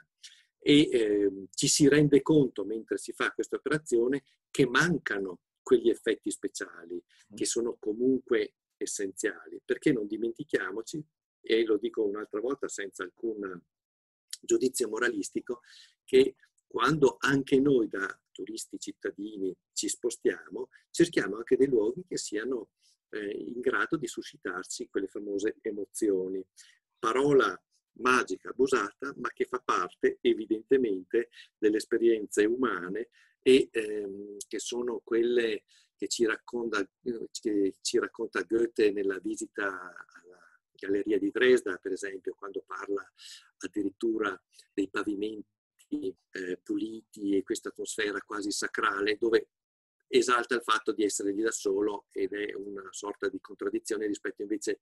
E 0.59 0.89
eh, 0.91 1.31
ci 1.51 1.67
si 1.67 1.87
rende 1.87 2.21
conto 2.21 2.65
mentre 2.65 2.97
si 2.97 3.13
fa 3.13 3.31
questa 3.31 3.55
operazione 3.55 4.23
che 4.49 4.67
mancano 4.67 5.39
quegli 5.61 5.89
effetti 5.89 6.29
speciali 6.29 7.01
che 7.33 7.45
sono 7.45 7.77
comunque 7.79 8.55
essenziali, 8.77 9.61
perché 9.63 9.91
non 9.91 10.05
dimentichiamoci, 10.05 11.03
e 11.41 11.63
lo 11.63 11.77
dico 11.77 12.03
un'altra 12.03 12.39
volta 12.39 12.67
senza 12.67 13.03
alcun 13.03 13.61
giudizio 14.41 14.89
moralistico, 14.89 15.61
che 16.03 16.35
quando 16.67 17.15
anche 17.19 17.59
noi 17.59 17.87
da 17.87 18.19
turisti 18.31 18.77
cittadini 18.79 19.55
ci 19.71 19.87
spostiamo, 19.87 20.69
cerchiamo 20.89 21.37
anche 21.37 21.55
dei 21.55 21.67
luoghi 21.67 22.03
che 22.07 22.17
siano 22.17 22.69
in 23.19 23.59
grado 23.59 23.97
di 23.97 24.07
suscitarci 24.07 24.87
quelle 24.89 25.07
famose 25.07 25.57
emozioni. 25.61 26.45
Parola 26.97 27.59
magica, 27.97 28.49
abusata, 28.49 29.13
ma 29.17 29.29
che 29.31 29.45
fa 29.45 29.59
parte 29.59 30.17
evidentemente 30.21 31.29
delle 31.57 31.77
esperienze 31.77 32.45
umane 32.45 33.09
e 33.41 33.69
ehm, 33.71 34.37
che 34.47 34.59
sono 34.59 35.01
quelle 35.03 35.63
che 35.95 36.07
ci, 36.07 36.25
racconta, 36.25 36.85
che 37.31 37.75
ci 37.81 37.99
racconta 37.99 38.41
Goethe 38.41 38.91
nella 38.91 39.17
visita 39.19 39.67
alla 39.67 40.45
Galleria 40.73 41.17
di 41.17 41.31
Dresda, 41.31 41.77
per 41.77 41.93
esempio, 41.93 42.35
quando 42.35 42.63
parla 42.65 43.09
addirittura 43.59 44.39
dei 44.73 44.89
pavimenti 44.89 46.13
eh, 46.31 46.57
puliti 46.61 47.37
e 47.37 47.43
questa 47.43 47.69
atmosfera 47.69 48.19
quasi 48.21 48.51
sacrale, 48.51 49.17
dove 49.17 49.47
esalta 50.07 50.55
il 50.55 50.63
fatto 50.63 50.91
di 50.91 51.03
essere 51.03 51.31
lì 51.31 51.41
da 51.41 51.51
solo 51.51 52.05
ed 52.11 52.33
è 52.33 52.53
una 52.53 52.87
sorta 52.91 53.27
di 53.27 53.39
contraddizione 53.39 54.07
rispetto 54.07 54.41
invece 54.41 54.79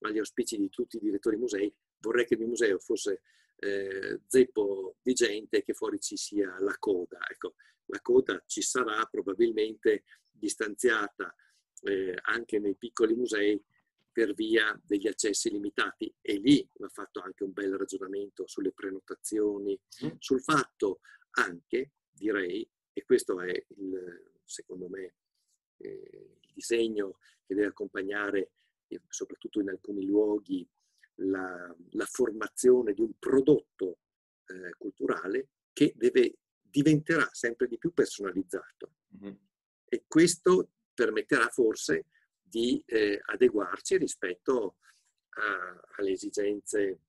agli 0.00 0.18
auspici 0.18 0.56
di 0.56 0.68
tutti 0.68 0.96
i 0.96 1.00
direttori 1.00 1.36
musei. 1.36 1.72
Vorrei 1.98 2.26
che 2.26 2.34
il 2.34 2.40
mio 2.40 2.48
museo 2.48 2.78
fosse 2.78 3.22
eh, 3.56 4.20
zeppo 4.26 4.96
di 5.00 5.14
gente 5.14 5.58
e 5.58 5.62
che 5.62 5.74
fuori 5.74 6.00
ci 6.00 6.16
sia 6.16 6.56
la 6.60 6.76
coda. 6.78 7.18
Ecco, 7.30 7.54
la 7.86 8.00
coda 8.00 8.42
ci 8.46 8.62
sarà 8.62 9.04
probabilmente 9.06 10.04
distanziata 10.30 11.34
eh, 11.82 12.14
anche 12.22 12.58
nei 12.58 12.76
piccoli 12.76 13.14
musei 13.14 13.62
per 14.10 14.32
via 14.32 14.78
degli 14.84 15.08
accessi 15.08 15.50
limitati 15.50 16.14
e 16.20 16.34
lì 16.38 16.68
va 16.74 16.88
fatto 16.88 17.20
anche 17.20 17.42
un 17.42 17.52
bel 17.52 17.76
ragionamento 17.76 18.46
sulle 18.46 18.72
prenotazioni, 18.72 19.78
mm. 20.04 20.10
sul 20.18 20.40
fatto 20.40 21.00
anche, 21.32 21.92
direi, 22.12 22.68
e 22.92 23.04
questo 23.04 23.40
è 23.40 23.50
il, 23.50 24.33
secondo 24.44 24.88
me 24.88 25.14
eh, 25.78 26.38
il 26.40 26.52
disegno 26.52 27.18
che 27.46 27.54
deve 27.54 27.68
accompagnare, 27.68 28.52
eh, 28.88 29.00
soprattutto 29.08 29.60
in 29.60 29.68
alcuni 29.68 30.04
luoghi, 30.04 30.66
la, 31.18 31.74
la 31.90 32.06
formazione 32.06 32.92
di 32.92 33.00
un 33.00 33.12
prodotto 33.18 33.98
eh, 34.46 34.74
culturale 34.76 35.48
che 35.72 35.92
deve, 35.96 36.38
diventerà 36.60 37.28
sempre 37.32 37.68
di 37.68 37.78
più 37.78 37.92
personalizzato. 37.92 38.94
Mm-hmm. 39.16 39.34
E 39.84 40.04
questo 40.06 40.70
permetterà 40.92 41.48
forse 41.48 42.06
di 42.40 42.82
eh, 42.86 43.20
adeguarci 43.24 43.96
rispetto 43.96 44.76
a, 45.30 45.80
alle, 45.96 46.12
esigenze, 46.12 47.00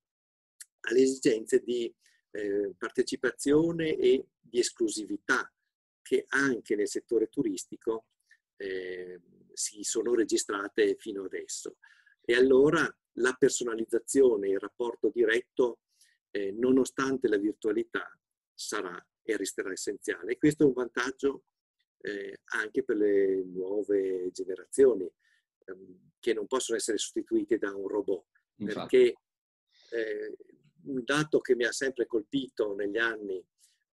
alle, 0.80 1.00
esigenze, 1.02 1.60
di 1.60 1.92
eh, 2.30 2.74
partecipazione 2.76 3.96
e 3.96 4.26
di 4.40 4.58
esclusività 4.58 5.50
che 6.06 6.24
anche 6.28 6.76
nel 6.76 6.86
settore 6.86 7.28
turistico 7.28 8.06
eh, 8.56 9.20
si 9.52 9.82
sono 9.82 10.14
registrate 10.14 10.94
fino 10.96 11.24
adesso. 11.24 11.78
E 12.24 12.34
allora 12.34 12.86
la 13.14 13.34
personalizzazione, 13.34 14.50
il 14.50 14.60
rapporto 14.60 15.10
diretto, 15.12 15.80
eh, 16.30 16.52
nonostante 16.52 17.26
la 17.26 17.38
virtualità, 17.38 18.06
sarà 18.54 18.96
e 19.22 19.36
resterà 19.36 19.72
essenziale. 19.72 20.32
E 20.32 20.38
questo 20.38 20.62
è 20.62 20.66
un 20.66 20.74
vantaggio 20.74 21.44
eh, 22.02 22.40
anche 22.44 22.84
per 22.84 22.96
le 22.96 23.42
nuove 23.44 24.30
generazioni. 24.30 25.10
Ehm, 25.64 26.06
che 26.20 26.34
non 26.34 26.46
possono 26.46 26.76
essere 26.76 26.98
sostituiti 26.98 27.56
da 27.56 27.74
un 27.74 27.86
robot. 27.86 28.26
Infatti. 28.56 28.96
Perché 28.96 29.16
eh, 29.90 30.36
un 30.86 31.02
dato 31.04 31.38
che 31.40 31.54
mi 31.54 31.64
ha 31.64 31.70
sempre 31.70 32.06
colpito 32.06 32.74
negli 32.74 32.98
anni, 32.98 33.44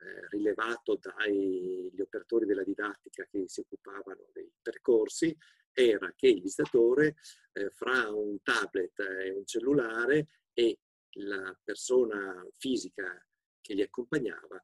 eh, 0.03 0.27
rilevato 0.29 0.99
dagli 0.99 1.99
operatori 1.99 2.45
della 2.45 2.63
didattica 2.63 3.25
che 3.29 3.47
si 3.47 3.61
occupavano 3.61 4.29
dei 4.33 4.51
percorsi, 4.61 5.35
era 5.71 6.13
che 6.15 6.27
il 6.27 6.41
visitatore 6.41 7.15
eh, 7.53 7.69
fra 7.71 8.09
un 8.11 8.41
tablet 8.41 8.99
e 8.99 9.31
un 9.31 9.45
cellulare 9.45 10.27
e 10.53 10.79
la 11.17 11.57
persona 11.63 12.45
fisica 12.57 13.25
che 13.61 13.73
li 13.73 13.81
accompagnava 13.81 14.63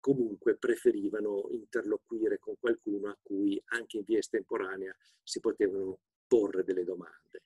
comunque 0.00 0.56
preferivano 0.56 1.48
interloquire 1.50 2.38
con 2.38 2.54
qualcuno 2.58 3.10
a 3.10 3.18
cui 3.22 3.62
anche 3.66 3.98
in 3.98 4.04
via 4.04 4.18
estemporanea 4.18 4.96
si 5.22 5.40
potevano 5.40 6.00
porre 6.26 6.64
delle 6.64 6.84
domande. 6.84 7.44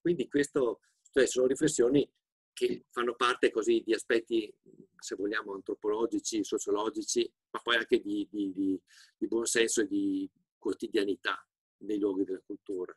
Quindi 0.00 0.28
questo, 0.28 0.80
cioè, 1.12 1.26
sono 1.26 1.46
riflessioni 1.46 2.08
che 2.52 2.84
fanno 2.90 3.14
parte 3.14 3.50
così 3.50 3.82
di 3.84 3.94
aspetti, 3.94 4.52
se 4.98 5.14
vogliamo, 5.14 5.54
antropologici, 5.54 6.44
sociologici, 6.44 7.30
ma 7.50 7.60
poi 7.60 7.76
anche 7.76 8.00
di, 8.00 8.26
di, 8.30 8.52
di, 8.52 8.80
di 9.16 9.26
buonsenso 9.26 9.82
e 9.82 9.86
di 9.86 10.30
quotidianità 10.58 11.44
nei 11.78 11.98
luoghi 11.98 12.24
della 12.24 12.42
cultura. 12.44 12.94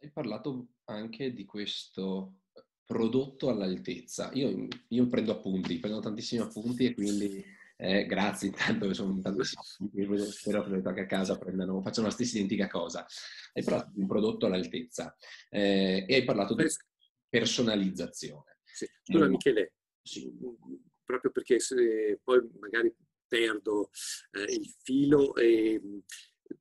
Hai 0.00 0.10
parlato 0.12 0.68
anche 0.84 1.32
di 1.32 1.44
questo 1.44 2.42
prodotto 2.84 3.50
all'altezza. 3.50 4.30
Io, 4.32 4.68
io 4.88 5.06
prendo 5.08 5.32
appunti, 5.32 5.78
prendo 5.78 6.00
tantissimi 6.00 6.40
appunti 6.40 6.86
e 6.86 6.94
quindi 6.94 7.44
eh, 7.76 8.06
grazie 8.06 8.48
intanto, 8.48 8.92
sono 8.94 9.20
tantissimi 9.20 9.62
appunti, 9.62 10.30
spero 10.30 10.62
che 10.64 11.00
a 11.00 11.06
casa 11.06 11.36
prendano, 11.36 11.82
facciano 11.82 12.06
la 12.06 12.12
stessa 12.12 12.36
identica 12.36 12.66
cosa. 12.66 13.06
Hai 13.52 13.62
parlato 13.62 13.90
di 13.92 14.00
un 14.00 14.06
prodotto 14.06 14.46
all'altezza 14.46 15.14
eh, 15.50 16.04
e 16.08 16.14
hai 16.14 16.24
parlato 16.24 16.54
di 16.54 16.64
personalizzazione. 17.28 18.58
Sì. 18.64 18.88
Scusa 19.02 19.24
eh, 19.24 19.28
Michele, 19.28 19.74
sì. 20.02 20.32
proprio 21.04 21.30
perché 21.30 21.58
poi 22.22 22.48
magari 22.58 22.94
perdo 23.26 23.90
eh, 24.32 24.52
il 24.52 24.74
filo. 24.82 25.34
E, 25.36 25.80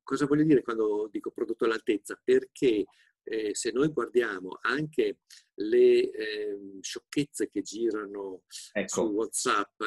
cosa 0.03 0.25
voglio 0.25 0.43
dire 0.43 0.62
quando 0.62 1.08
dico 1.12 1.32
prodotto 1.32 1.65
all'altezza? 1.65 2.19
Perché 2.23 2.86
eh, 3.23 3.53
se 3.53 3.71
noi 3.71 3.89
guardiamo 3.89 4.58
anche 4.62 5.19
le 5.56 6.12
eh, 6.12 6.60
sciocchezze 6.82 7.49
che 7.49 7.62
girano 7.62 8.43
ecco. 8.73 8.88
su 8.88 9.01
WhatsApp, 9.12 9.82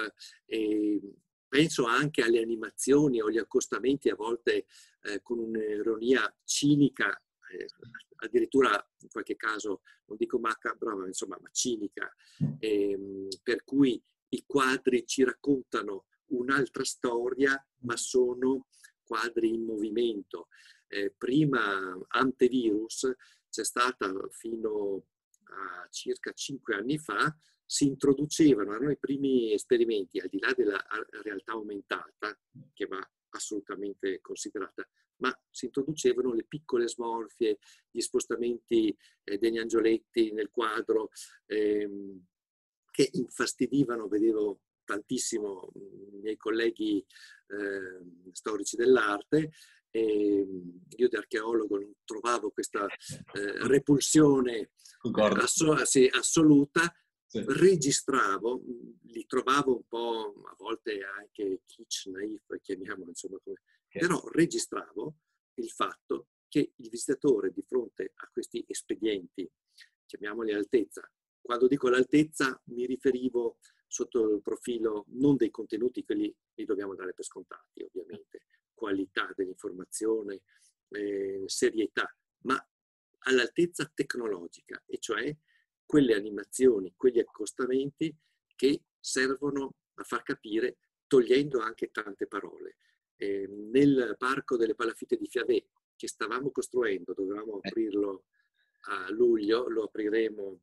eh, 0.47 1.01
penso 1.49 1.85
anche 1.85 2.23
alle 2.23 2.41
animazioni 2.41 3.21
o 3.21 3.27
agli 3.27 3.39
accostamenti 3.39 4.09
a 4.09 4.15
volte 4.15 4.67
eh, 5.03 5.21
con 5.23 5.39
un'ironia 5.39 6.35
cinica, 6.45 7.21
eh, 7.51 7.67
addirittura 8.17 8.71
in 9.01 9.09
qualche 9.09 9.37
caso, 9.37 9.83
non 10.07 10.17
dico 10.17 10.39
macabra, 10.39 10.95
ma 10.95 11.07
insomma 11.07 11.39
ma 11.41 11.49
cinica, 11.53 12.13
ehm, 12.59 13.29
per 13.43 13.65
cui 13.65 14.03
i 14.29 14.45
quadri 14.47 15.07
ci 15.07 15.25
raccontano 15.25 16.07
un'altra 16.27 16.85
storia, 16.85 17.63
ma 17.81 17.97
sono 17.97 18.69
quadri 19.03 19.53
in 19.53 19.65
movimento. 19.65 20.49
Eh, 20.87 21.15
prima 21.17 21.99
antevirus 22.09 23.13
c'è 23.49 23.65
stata 23.65 24.13
fino 24.31 25.05
a 25.45 25.89
circa 25.91 26.33
cinque 26.33 26.75
anni 26.75 26.99
fa, 26.99 27.37
si 27.65 27.87
introducevano, 27.87 28.75
erano 28.75 28.91
i 28.91 28.99
primi 28.99 29.53
esperimenti, 29.53 30.19
al 30.19 30.29
di 30.29 30.41
là 30.41 30.53
della 30.53 30.85
realtà 31.23 31.53
aumentata, 31.53 32.37
che 32.73 32.87
va 32.87 33.01
assolutamente 33.31 34.21
considerata, 34.21 34.89
ma 35.17 35.37
si 35.51 35.67
introducevano 35.67 36.33
le 36.33 36.45
piccole 36.45 36.89
smorfie, 36.89 37.59
gli 37.91 38.01
spostamenti 38.01 38.97
eh, 39.25 39.39
degli 39.39 39.59
angioletti 39.59 40.33
nel 40.33 40.51
quadro, 40.51 41.11
ehm, 41.47 42.25
che 42.91 43.09
infastidivano, 43.13 44.09
vedevo 44.09 44.61
tantissimo 44.85 45.71
i 45.75 46.19
miei 46.21 46.37
colleghi 46.37 46.99
eh, 46.99 48.31
storici 48.33 48.77
dell'arte, 48.77 49.53
e 49.93 50.47
io 50.89 51.09
da 51.09 51.19
archeologo 51.19 51.79
non 51.79 51.93
trovavo 52.05 52.51
questa 52.51 52.87
eh, 52.87 53.67
repulsione 53.67 54.71
asso- 55.37 55.85
sì, 55.85 56.09
assoluta, 56.13 56.93
sì. 57.27 57.43
registravo, 57.47 58.63
li 59.03 59.25
trovavo 59.27 59.77
un 59.77 59.83
po' 59.89 60.35
a 60.49 60.55
volte 60.59 61.01
anche 61.03 61.63
kitsch, 61.67 62.07
naif, 62.07 62.50
chiamiamolo 62.61 63.11
insomma, 63.11 63.39
come, 63.43 63.61
okay. 63.87 64.01
però 64.01 64.21
registravo 64.29 65.17
il 65.55 65.71
fatto 65.71 66.29
che 66.49 66.73
il 66.75 66.89
visitatore 66.89 67.53
di 67.53 67.63
fronte 67.63 68.13
a 68.15 68.29
questi 68.33 68.65
espedienti, 68.67 69.49
chiamiamoli 70.07 70.53
altezza, 70.53 71.09
quando 71.41 71.69
dico 71.69 71.89
l'altezza 71.89 72.61
mi 72.67 72.87
riferivo 72.87 73.59
sotto 73.87 74.35
il 74.35 74.43
profilo 74.43 75.05
non 75.09 75.37
dei 75.37 75.51
contenuti, 75.51 76.05
quelli 76.05 76.35
li 76.55 76.65
dobbiamo 76.65 76.95
dare 76.95 77.13
per 77.13 77.25
scontati 77.25 77.83
ovviamente, 77.83 78.47
qualità 78.73 79.33
dell'informazione, 79.35 80.43
eh, 80.91 81.43
serietà, 81.47 82.15
ma 82.43 82.69
all'altezza 83.25 83.91
tecnologica, 83.93 84.83
e 84.87 84.99
cioè 84.99 85.37
quelle 85.85 86.15
animazioni, 86.15 86.95
quegli 86.97 87.19
accostamenti 87.19 88.17
che 88.55 88.85
servono 88.99 89.75
a 89.95 90.05
far 90.05 90.23
capire, 90.23 90.79
togliendo 91.11 91.59
anche 91.59 91.91
tante 91.91 92.29
parole. 92.29 92.77
Eh, 93.17 93.49
nel 93.49 94.15
parco 94.17 94.57
delle 94.57 94.77
Palafitte 94.77 95.17
di 95.17 95.27
Fiavè, 95.27 95.61
che 95.97 96.07
stavamo 96.07 96.53
costruendo, 96.53 97.13
dovevamo 97.13 97.61
eh. 97.61 97.69
aprirlo 97.69 98.27
a 98.83 99.11
luglio, 99.11 99.69
lo 99.69 99.83
apriremo 99.83 100.61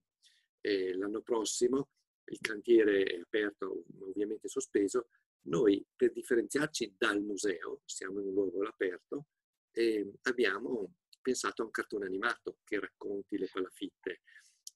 eh, 0.62 0.96
l'anno 0.96 1.22
prossimo 1.22 1.90
il 2.30 2.40
cantiere 2.40 3.04
è 3.04 3.20
aperto, 3.20 3.84
ovviamente 4.02 4.48
sospeso, 4.48 5.10
noi 5.44 5.86
per 5.96 6.12
differenziarci 6.12 6.96
dal 6.98 7.22
museo, 7.22 7.82
siamo 7.86 8.20
in 8.20 8.28
un 8.28 8.34
luogo 8.34 8.60
all'aperto, 8.60 9.28
eh, 9.72 10.12
abbiamo 10.24 10.96
pensato 11.22 11.62
a 11.62 11.66
un 11.66 11.72
cartone 11.72 12.06
animato 12.06 12.60
che 12.64 12.80
racconti 12.80 13.38
le 13.38 13.50
palafitte, 13.52 14.22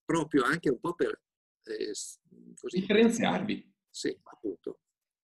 proprio 0.05 0.43
anche 0.43 0.69
un 0.69 0.79
po' 0.79 0.93
per 0.93 1.21
eh, 1.63 1.93
così, 2.55 2.79
differenziarvi. 2.79 3.73
Sì, 3.89 4.17
appunto. 4.23 4.79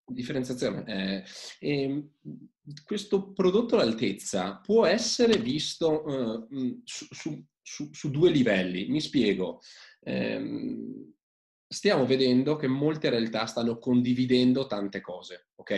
Differenziazione. 0.09 0.85
Eh, 0.87 1.23
eh, 1.59 2.09
questo 2.85 3.33
prodotto 3.33 3.75
all'altezza 3.75 4.55
può 4.57 4.85
essere 4.85 5.37
visto 5.37 6.47
eh, 6.49 6.79
su, 6.85 7.07
su, 7.11 7.45
su, 7.61 7.89
su, 7.91 8.09
due 8.09 8.29
livelli. 8.29 8.87
Mi 8.87 9.01
spiego. 9.01 9.59
Ehm, 10.01 11.13
stiamo 11.67 12.05
vedendo 12.05 12.55
che 12.55 12.67
molte 12.67 13.09
realtà 13.09 13.45
stanno 13.47 13.77
condividendo 13.77 14.65
tante 14.65 15.01
cose, 15.01 15.49
ok? 15.55 15.71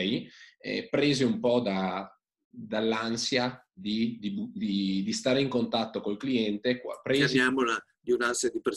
Eh, 0.59 0.87
prese 0.91 1.23
un 1.23 1.39
po' 1.39 1.61
da, 1.61 2.07
dall'ansia 2.47 3.67
di, 3.73 4.17
di, 4.19 4.51
di, 4.53 5.03
di, 5.03 5.13
stare 5.13 5.41
in 5.41 5.49
contatto 5.49 6.01
col 6.01 6.17
cliente. 6.17 6.79
Presi... 7.01 7.33
Chiamiamola 7.33 7.83
di 7.99 8.11
un'ansia 8.11 8.51
di 8.51 8.61
pre- 8.61 8.75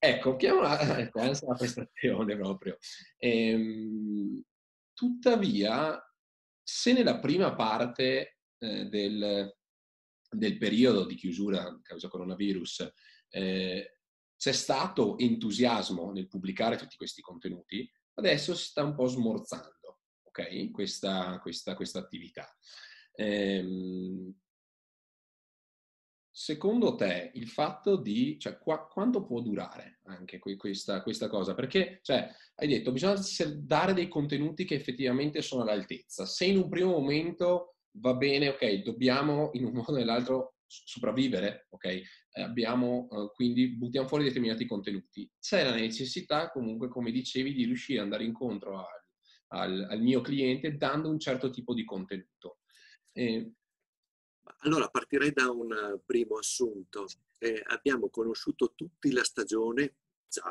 da 0.00 0.08
prestazione. 0.08 0.16
Ecco, 0.16 0.36
chiamiamola 0.36 0.78
ecco, 0.98 1.20
ansia 1.20 1.46
da 1.48 1.54
prestazione 1.54 2.36
proprio. 2.36 2.78
Ehm, 3.18 4.42
tuttavia, 4.94 6.00
se 6.62 6.92
nella 6.92 7.18
prima 7.18 7.54
parte 7.54 8.38
eh, 8.58 8.86
del, 8.86 9.54
del, 10.30 10.58
periodo 10.58 11.04
di 11.04 11.14
chiusura 11.14 11.62
a 11.62 11.80
causa 11.82 12.08
coronavirus 12.08 12.92
eh, 13.30 13.98
c'è 14.36 14.52
stato 14.52 15.18
entusiasmo 15.18 16.12
nel 16.12 16.28
pubblicare 16.28 16.76
tutti 16.76 16.96
questi 16.96 17.20
contenuti, 17.20 17.90
adesso 18.14 18.54
si 18.54 18.68
sta 18.68 18.82
un 18.82 18.94
po' 18.94 19.06
smorzando, 19.06 20.00
ok? 20.22 20.70
Questa, 20.70 21.38
questa, 21.40 21.74
questa 21.74 21.98
attività. 21.98 22.48
Ehm, 23.12 24.34
secondo 26.40 26.94
te 26.94 27.32
il 27.34 27.48
fatto 27.48 27.96
di, 27.96 28.38
cioè, 28.38 28.56
qua, 28.56 28.86
quanto 28.86 29.26
può 29.26 29.42
durare 29.42 29.98
anche 30.04 30.38
questa, 30.38 31.02
questa 31.02 31.28
cosa? 31.28 31.54
Perché, 31.54 32.00
cioè, 32.00 32.30
hai 32.54 32.66
detto, 32.66 32.92
bisogna 32.92 33.20
dare 33.58 33.92
dei 33.92 34.08
contenuti 34.08 34.64
che 34.64 34.74
effettivamente 34.74 35.42
sono 35.42 35.60
all'altezza. 35.60 36.24
Se 36.24 36.46
in 36.46 36.56
un 36.56 36.70
primo 36.70 36.92
momento 36.92 37.74
va 37.98 38.14
bene, 38.14 38.48
ok, 38.48 38.82
dobbiamo 38.82 39.50
in 39.52 39.66
un 39.66 39.72
modo 39.84 39.92
o 39.92 39.96
nell'altro 39.96 40.54
sopravvivere, 40.66 41.66
ok? 41.68 41.84
Eh, 41.84 42.04
abbiamo, 42.40 43.06
uh, 43.10 43.30
quindi 43.32 43.76
buttiamo 43.76 44.08
fuori 44.08 44.24
determinati 44.24 44.64
contenuti. 44.64 45.30
C'è 45.38 45.62
la 45.62 45.74
necessità 45.74 46.50
comunque, 46.50 46.88
come 46.88 47.10
dicevi, 47.10 47.52
di 47.52 47.66
riuscire 47.66 47.98
ad 47.98 48.04
andare 48.04 48.24
incontro 48.24 48.78
al, 48.78 49.04
al, 49.48 49.88
al 49.90 50.00
mio 50.00 50.22
cliente 50.22 50.74
dando 50.78 51.10
un 51.10 51.18
certo 51.18 51.50
tipo 51.50 51.74
di 51.74 51.84
contenuto. 51.84 52.60
Eh, 53.12 53.52
allora 54.58 54.88
partirei 54.88 55.32
da 55.32 55.50
un 55.50 56.00
primo 56.04 56.38
assunto. 56.38 57.06
Eh, 57.38 57.62
abbiamo 57.66 58.08
conosciuto 58.10 58.72
tutti 58.74 59.12
la 59.12 59.24
stagione, 59.24 59.94
già 60.28 60.44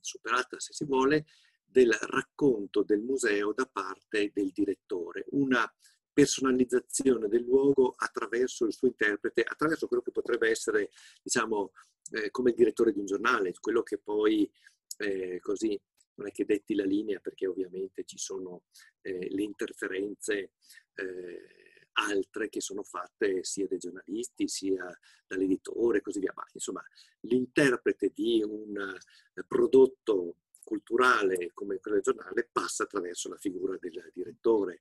superata 0.00 0.58
se 0.58 0.72
si 0.72 0.84
vuole, 0.84 1.26
del 1.64 1.92
racconto 1.92 2.82
del 2.82 3.00
museo 3.00 3.52
da 3.52 3.66
parte 3.66 4.30
del 4.32 4.50
direttore. 4.52 5.26
Una 5.30 5.70
personalizzazione 6.12 7.28
del 7.28 7.42
luogo 7.42 7.94
attraverso 7.96 8.64
il 8.64 8.72
suo 8.72 8.88
interprete, 8.88 9.42
attraverso 9.42 9.86
quello 9.86 10.02
che 10.02 10.12
potrebbe 10.12 10.48
essere, 10.48 10.90
diciamo, 11.22 11.72
eh, 12.12 12.30
come 12.30 12.50
il 12.50 12.56
direttore 12.56 12.92
di 12.92 13.00
un 13.00 13.04
giornale, 13.04 13.52
quello 13.60 13.82
che 13.82 13.98
poi 13.98 14.50
eh, 14.98 15.38
così 15.40 15.78
non 16.14 16.28
è 16.28 16.32
che 16.32 16.46
detti 16.46 16.74
la 16.74 16.84
linea 16.84 17.20
perché 17.20 17.46
ovviamente 17.46 18.04
ci 18.04 18.16
sono 18.16 18.62
eh, 19.02 19.28
le 19.30 19.42
interferenze 19.42 20.52
eh, 20.94 21.65
altre 21.96 22.48
che 22.48 22.60
sono 22.60 22.82
fatte 22.82 23.42
sia 23.44 23.66
dai 23.66 23.78
giornalisti 23.78 24.48
sia 24.48 24.86
dall'editore 25.26 25.98
e 25.98 26.00
così 26.00 26.20
via, 26.20 26.32
ma 26.34 26.44
insomma 26.52 26.82
l'interprete 27.20 28.12
di 28.14 28.42
un 28.42 28.76
eh, 28.76 29.44
prodotto 29.46 30.36
culturale 30.62 31.52
come 31.54 31.78
quello 31.78 32.00
del 32.00 32.14
giornale 32.14 32.48
passa 32.50 32.84
attraverso 32.84 33.28
la 33.28 33.36
figura 33.36 33.76
del 33.78 34.10
direttore 34.12 34.80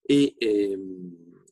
e 0.00 0.34
ehm, 0.38 1.44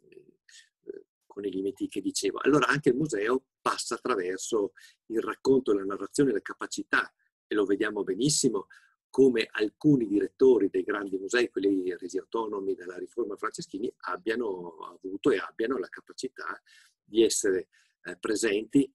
con 1.26 1.44
i 1.44 1.50
limiti 1.50 1.88
che 1.88 2.00
dicevo. 2.00 2.38
Allora 2.38 2.68
anche 2.68 2.90
il 2.90 2.96
museo 2.96 3.42
passa 3.60 3.96
attraverso 3.96 4.72
il 5.06 5.20
racconto, 5.20 5.72
la 5.72 5.84
narrazione, 5.84 6.32
la 6.32 6.40
capacità, 6.40 7.12
e 7.46 7.54
lo 7.54 7.64
vediamo 7.64 8.04
benissimo, 8.04 8.68
come 9.14 9.46
alcuni 9.48 10.08
direttori 10.08 10.68
dei 10.68 10.82
grandi 10.82 11.16
musei, 11.18 11.48
quelli 11.48 11.96
resi 11.96 12.18
autonomi 12.18 12.74
dalla 12.74 12.98
riforma 12.98 13.36
Franceschini, 13.36 13.88
abbiano 14.08 14.78
avuto 14.92 15.30
e 15.30 15.38
abbiano 15.38 15.78
la 15.78 15.88
capacità 15.88 16.60
di 17.00 17.22
essere 17.22 17.68
eh, 18.02 18.16
presenti, 18.16 18.92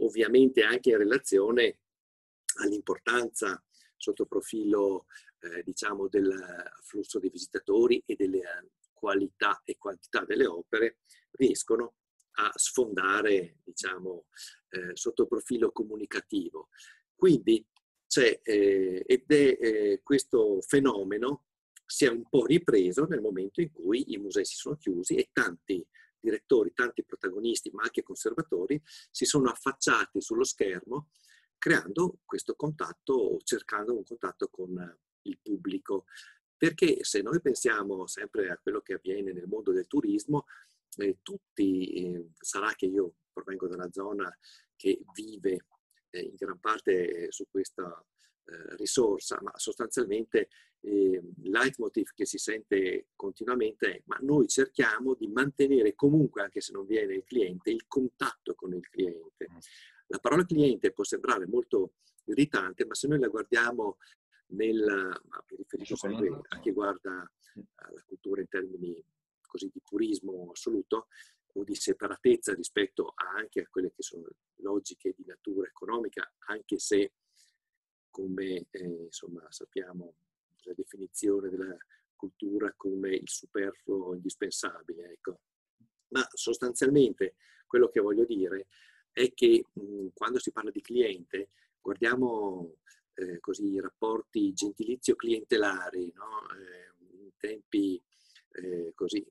ovviamente 0.00 0.60
anche 0.62 0.90
in 0.90 0.98
relazione 0.98 1.78
all'importanza 2.56 3.64
sotto 3.96 4.26
profilo 4.26 5.06
eh, 5.38 5.62
diciamo 5.62 6.06
del 6.06 6.38
flusso 6.82 7.18
dei 7.18 7.30
visitatori 7.30 8.02
e 8.04 8.14
delle 8.14 8.42
qualità 8.92 9.62
e 9.64 9.78
quantità 9.78 10.26
delle 10.26 10.46
opere 10.46 10.98
riescono 11.30 11.94
a 12.32 12.52
sfondare, 12.54 13.60
diciamo, 13.64 14.26
eh, 14.68 14.94
sotto 14.94 15.22
il 15.22 15.28
profilo 15.28 15.72
comunicativo. 15.72 16.68
Quindi 17.14 17.66
c'è, 18.06 18.40
eh, 18.42 19.04
ed 19.06 19.24
è 19.26 19.58
eh, 19.60 20.00
questo 20.02 20.60
fenomeno 20.60 21.44
si 21.86 22.04
è 22.04 22.08
un 22.08 22.28
po' 22.28 22.44
ripreso 22.44 23.06
nel 23.06 23.20
momento 23.20 23.60
in 23.60 23.70
cui 23.72 24.12
i 24.12 24.18
musei 24.18 24.44
si 24.44 24.56
sono 24.56 24.76
chiusi 24.76 25.14
e 25.14 25.30
tanti 25.32 25.86
direttori, 26.18 26.72
tanti 26.74 27.04
protagonisti, 27.04 27.70
ma 27.72 27.82
anche 27.82 28.02
conservatori, 28.02 28.82
si 29.10 29.24
sono 29.24 29.48
affacciati 29.48 30.20
sullo 30.20 30.42
schermo 30.42 31.10
creando 31.58 32.18
questo 32.24 32.54
contatto, 32.54 33.38
cercando 33.42 33.96
un 33.96 34.04
contatto 34.04 34.48
con 34.48 34.98
il 35.22 35.38
pubblico. 35.40 36.04
Perché 36.56 37.04
se 37.04 37.22
noi 37.22 37.40
pensiamo 37.40 38.06
sempre 38.06 38.50
a 38.50 38.58
quello 38.58 38.80
che 38.80 38.94
avviene 38.94 39.32
nel 39.32 39.46
mondo 39.46 39.72
del 39.72 39.86
turismo, 39.86 40.46
eh, 40.96 41.18
tutti, 41.22 41.92
eh, 41.92 42.30
sarà 42.38 42.72
che 42.74 42.86
io 42.86 43.14
provengo 43.32 43.68
da 43.68 43.74
una 43.74 43.92
zona 43.92 44.34
che 44.74 45.00
vive 45.12 45.66
in 46.20 46.34
gran 46.36 46.58
parte 46.58 47.30
su 47.30 47.46
questa 47.50 48.04
eh, 48.48 48.76
risorsa, 48.76 49.38
ma 49.42 49.52
sostanzialmente 49.56 50.48
eh, 50.80 51.20
il 51.42 51.50
leitmotiv 51.50 52.10
che 52.14 52.24
si 52.24 52.38
sente 52.38 53.08
continuamente 53.16 53.90
è 53.90 54.02
ma 54.04 54.18
noi 54.20 54.46
cerchiamo 54.46 55.14
di 55.14 55.26
mantenere 55.26 55.94
comunque, 55.94 56.42
anche 56.42 56.60
se 56.60 56.72
non 56.72 56.86
viene 56.86 57.14
il 57.14 57.24
cliente, 57.24 57.70
il 57.70 57.86
contatto 57.86 58.54
con 58.54 58.72
il 58.72 58.88
cliente. 58.88 59.48
Mm. 59.50 59.56
La 60.08 60.18
parola 60.18 60.44
cliente 60.44 60.92
può 60.92 61.02
sembrare 61.02 61.46
molto 61.46 61.94
irritante, 62.26 62.86
ma 62.86 62.94
se 62.94 63.08
noi 63.08 63.18
la 63.18 63.28
guardiamo 63.28 63.96
nel, 64.48 64.78
ma 64.84 65.44
mi 65.50 65.56
riferisco 65.56 65.96
sempre 65.96 66.28
a 66.48 66.60
chi 66.60 66.70
guarda 66.70 67.28
la 67.52 68.02
cultura 68.06 68.40
in 68.40 68.48
termini 68.48 69.04
così 69.40 69.70
di 69.72 69.80
purismo 69.82 70.50
assoluto 70.52 71.08
o 71.56 71.64
di 71.64 71.74
separatezza 71.74 72.54
rispetto 72.54 73.12
anche 73.16 73.60
a 73.60 73.68
quelle 73.68 73.92
che 73.92 74.02
sono 74.02 74.26
logiche 74.56 75.14
di 75.16 75.24
natura 75.26 75.66
economica, 75.66 76.30
anche 76.46 76.78
se, 76.78 77.12
come 78.10 78.66
eh, 78.70 78.84
insomma, 78.84 79.44
sappiamo, 79.50 80.16
la 80.62 80.74
definizione 80.74 81.48
della 81.48 81.76
cultura 82.14 82.72
come 82.76 83.14
il 83.14 83.28
superfluo 83.28 84.14
indispensabile. 84.14 85.12
Ecco. 85.12 85.40
Ma 86.08 86.26
sostanzialmente 86.32 87.36
quello 87.66 87.88
che 87.88 88.00
voglio 88.00 88.24
dire 88.24 88.68
è 89.10 89.32
che 89.32 89.64
mh, 89.72 90.08
quando 90.12 90.38
si 90.38 90.52
parla 90.52 90.70
di 90.70 90.80
cliente, 90.82 91.50
guardiamo 91.80 92.76
eh, 93.14 93.40
così 93.40 93.72
i 93.72 93.80
rapporti 93.80 94.52
gentilizio-clientelari, 94.52 96.12
no? 96.14 96.48
eh, 96.50 97.16
in 97.16 97.30
tempi 97.38 98.02
eh, 98.50 98.92
così, 98.94 99.26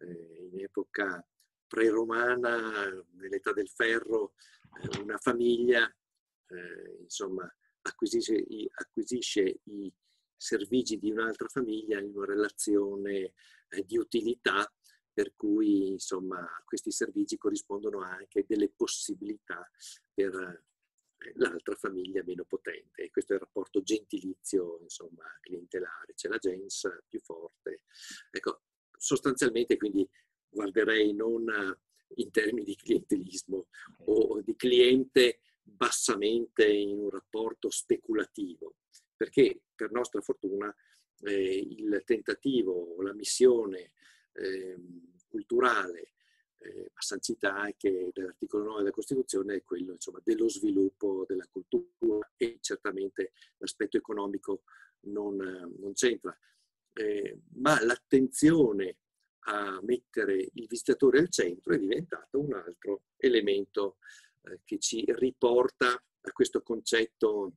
in 0.00 0.60
epoca 0.60 1.26
pre-romana, 1.66 3.04
nell'età 3.12 3.52
del 3.52 3.68
ferro, 3.68 4.34
eh, 4.80 5.00
una 5.00 5.18
famiglia 5.18 5.86
eh, 6.48 6.98
insomma, 7.00 7.50
acquisisce 7.82 8.34
i, 8.34 8.68
acquisisce 8.72 9.60
i 9.64 9.92
servigi 10.36 10.98
di 10.98 11.10
un'altra 11.10 11.48
famiglia 11.48 12.00
in 12.00 12.16
una 12.16 12.26
relazione 12.26 13.32
di 13.86 13.96
utilità 13.96 14.70
per 15.12 15.34
cui 15.34 15.88
insomma 15.88 16.44
questi 16.64 16.90
servigi 16.90 17.38
corrispondono 17.38 18.02
anche 18.02 18.44
delle 18.46 18.68
possibilità 18.68 19.68
per 20.12 20.64
l'altra 21.34 21.74
famiglia 21.76 22.22
meno 22.24 22.44
potente. 22.44 23.10
Questo 23.10 23.32
è 23.32 23.36
il 23.36 23.42
rapporto 23.42 23.80
gentilizio, 23.80 24.80
insomma, 24.82 25.24
clientelare. 25.40 26.14
C'è 26.14 26.28
la 26.28 26.36
gens 26.36 26.88
più 27.08 27.20
forte. 27.20 27.82
Ecco, 28.30 28.62
sostanzialmente 29.04 29.76
quindi 29.76 30.08
guarderei 30.48 31.12
non 31.12 31.44
in 32.16 32.30
termini 32.30 32.64
di 32.64 32.76
clientelismo 32.76 33.66
o 34.06 34.40
di 34.40 34.56
cliente 34.56 35.40
bassamente 35.62 36.66
in 36.66 36.98
un 36.98 37.10
rapporto 37.10 37.70
speculativo, 37.70 38.76
perché 39.16 39.62
per 39.74 39.90
nostra 39.90 40.20
fortuna 40.20 40.74
eh, 41.22 41.58
il 41.58 42.02
tentativo, 42.04 43.02
la 43.02 43.12
missione 43.12 43.92
eh, 44.32 44.76
culturale 45.28 46.12
eh, 46.58 46.90
sancita 46.96 47.56
anche 47.56 48.10
dall'articolo 48.12 48.64
9 48.64 48.78
della 48.78 48.90
Costituzione 48.90 49.56
è 49.56 49.64
quello 49.64 49.92
insomma, 49.92 50.20
dello 50.22 50.48
sviluppo 50.48 51.24
della 51.26 51.46
cultura 51.50 52.30
e 52.36 52.58
certamente 52.60 53.32
l'aspetto 53.58 53.98
economico 53.98 54.62
non, 55.06 55.36
non 55.36 55.92
c'entra. 55.92 56.36
Eh, 56.96 57.40
ma 57.54 57.82
l'attenzione 57.84 58.98
a 59.46 59.80
mettere 59.82 60.48
il 60.52 60.66
visitatore 60.68 61.18
al 61.18 61.28
centro 61.28 61.74
è 61.74 61.78
diventato 61.78 62.40
un 62.40 62.54
altro 62.54 63.02
elemento 63.16 63.96
eh, 64.42 64.60
che 64.64 64.78
ci 64.78 65.04
riporta 65.08 65.88
a 65.92 66.32
questo 66.32 66.62
concetto 66.62 67.56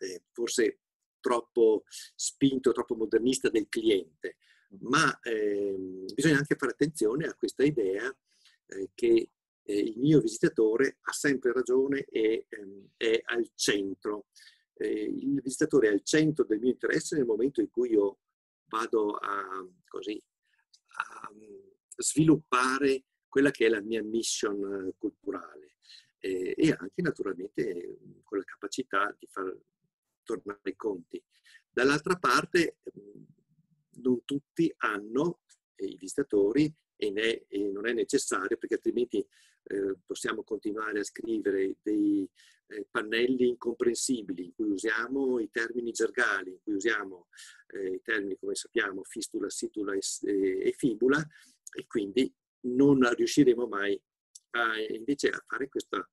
eh, 0.00 0.24
forse 0.32 0.80
troppo 1.20 1.84
spinto, 2.14 2.72
troppo 2.72 2.94
modernista 2.94 3.48
del 3.48 3.68
cliente, 3.68 4.36
ma 4.80 5.18
eh, 5.20 6.04
bisogna 6.14 6.38
anche 6.38 6.56
fare 6.56 6.72
attenzione 6.72 7.26
a 7.26 7.34
questa 7.34 7.64
idea 7.64 8.14
eh, 8.66 8.90
che 8.94 9.30
eh, 9.62 9.78
il 9.78 9.98
mio 9.98 10.20
visitatore 10.20 10.98
ha 11.02 11.12
sempre 11.12 11.52
ragione 11.52 12.04
e 12.04 12.46
ehm, 12.48 12.90
è 12.96 13.20
al 13.24 13.50
centro. 13.54 14.26
Eh, 14.74 15.02
il 15.02 15.40
visitatore 15.42 15.88
è 15.88 15.92
al 15.92 16.02
centro 16.02 16.44
del 16.44 16.60
mio 16.60 16.70
interesse 16.70 17.16
nel 17.16 17.26
momento 17.26 17.60
in 17.60 17.70
cui 17.70 17.90
io 17.90 18.20
vado 18.68 19.16
a, 19.16 19.66
così, 19.86 20.22
a 20.96 21.30
mm, 21.32 21.68
sviluppare 21.96 23.04
quella 23.28 23.50
che 23.50 23.66
è 23.66 23.68
la 23.68 23.82
mia 23.82 24.02
mission 24.02 24.92
culturale 24.96 25.76
eh, 26.18 26.54
e 26.56 26.70
anche 26.76 27.02
naturalmente 27.02 27.98
con 28.22 28.38
la 28.38 28.44
capacità 28.44 29.14
di 29.18 29.26
far 29.26 29.56
tornare 30.22 30.60
i 30.70 30.76
conti. 30.76 31.22
Dall'altra 31.70 32.16
parte 32.16 32.78
mm, 32.98 33.22
non 34.02 34.24
tutti 34.24 34.72
hanno, 34.78 35.40
i 35.76 35.96
visitatori, 35.96 36.72
e, 36.96 37.10
ne, 37.10 37.44
e, 37.46 37.70
non 37.70 37.86
è 37.86 37.92
necessario 37.92 38.56
perché 38.56 38.74
altrimenti 38.74 39.24
eh, 39.68 39.96
possiamo 40.04 40.42
continuare 40.42 41.00
a 41.00 41.04
scrivere 41.04 41.76
dei 41.82 42.28
eh, 42.68 42.86
pannelli 42.90 43.48
incomprensibili 43.48 44.44
in 44.44 44.54
cui 44.54 44.70
usiamo 44.70 45.38
i 45.38 45.50
termini 45.50 45.90
gergali, 45.90 46.50
in 46.50 46.58
cui 46.62 46.74
usiamo 46.74 47.28
eh, 47.68 47.94
i 47.94 48.02
termini 48.02 48.36
come 48.38 48.54
sappiamo 48.54 49.02
fistula, 49.04 49.48
situla 49.50 49.94
e, 49.94 50.00
e, 50.22 50.72
fibula 50.76 51.24
e 51.72 51.86
quindi 51.86 52.32
non 52.60 53.00
riusciremo 53.14 53.66
mai 53.66 54.00
a, 54.50 54.80
invece 54.94 55.28
a 55.28 55.44
fare 55.46 55.68
questa 55.68 56.06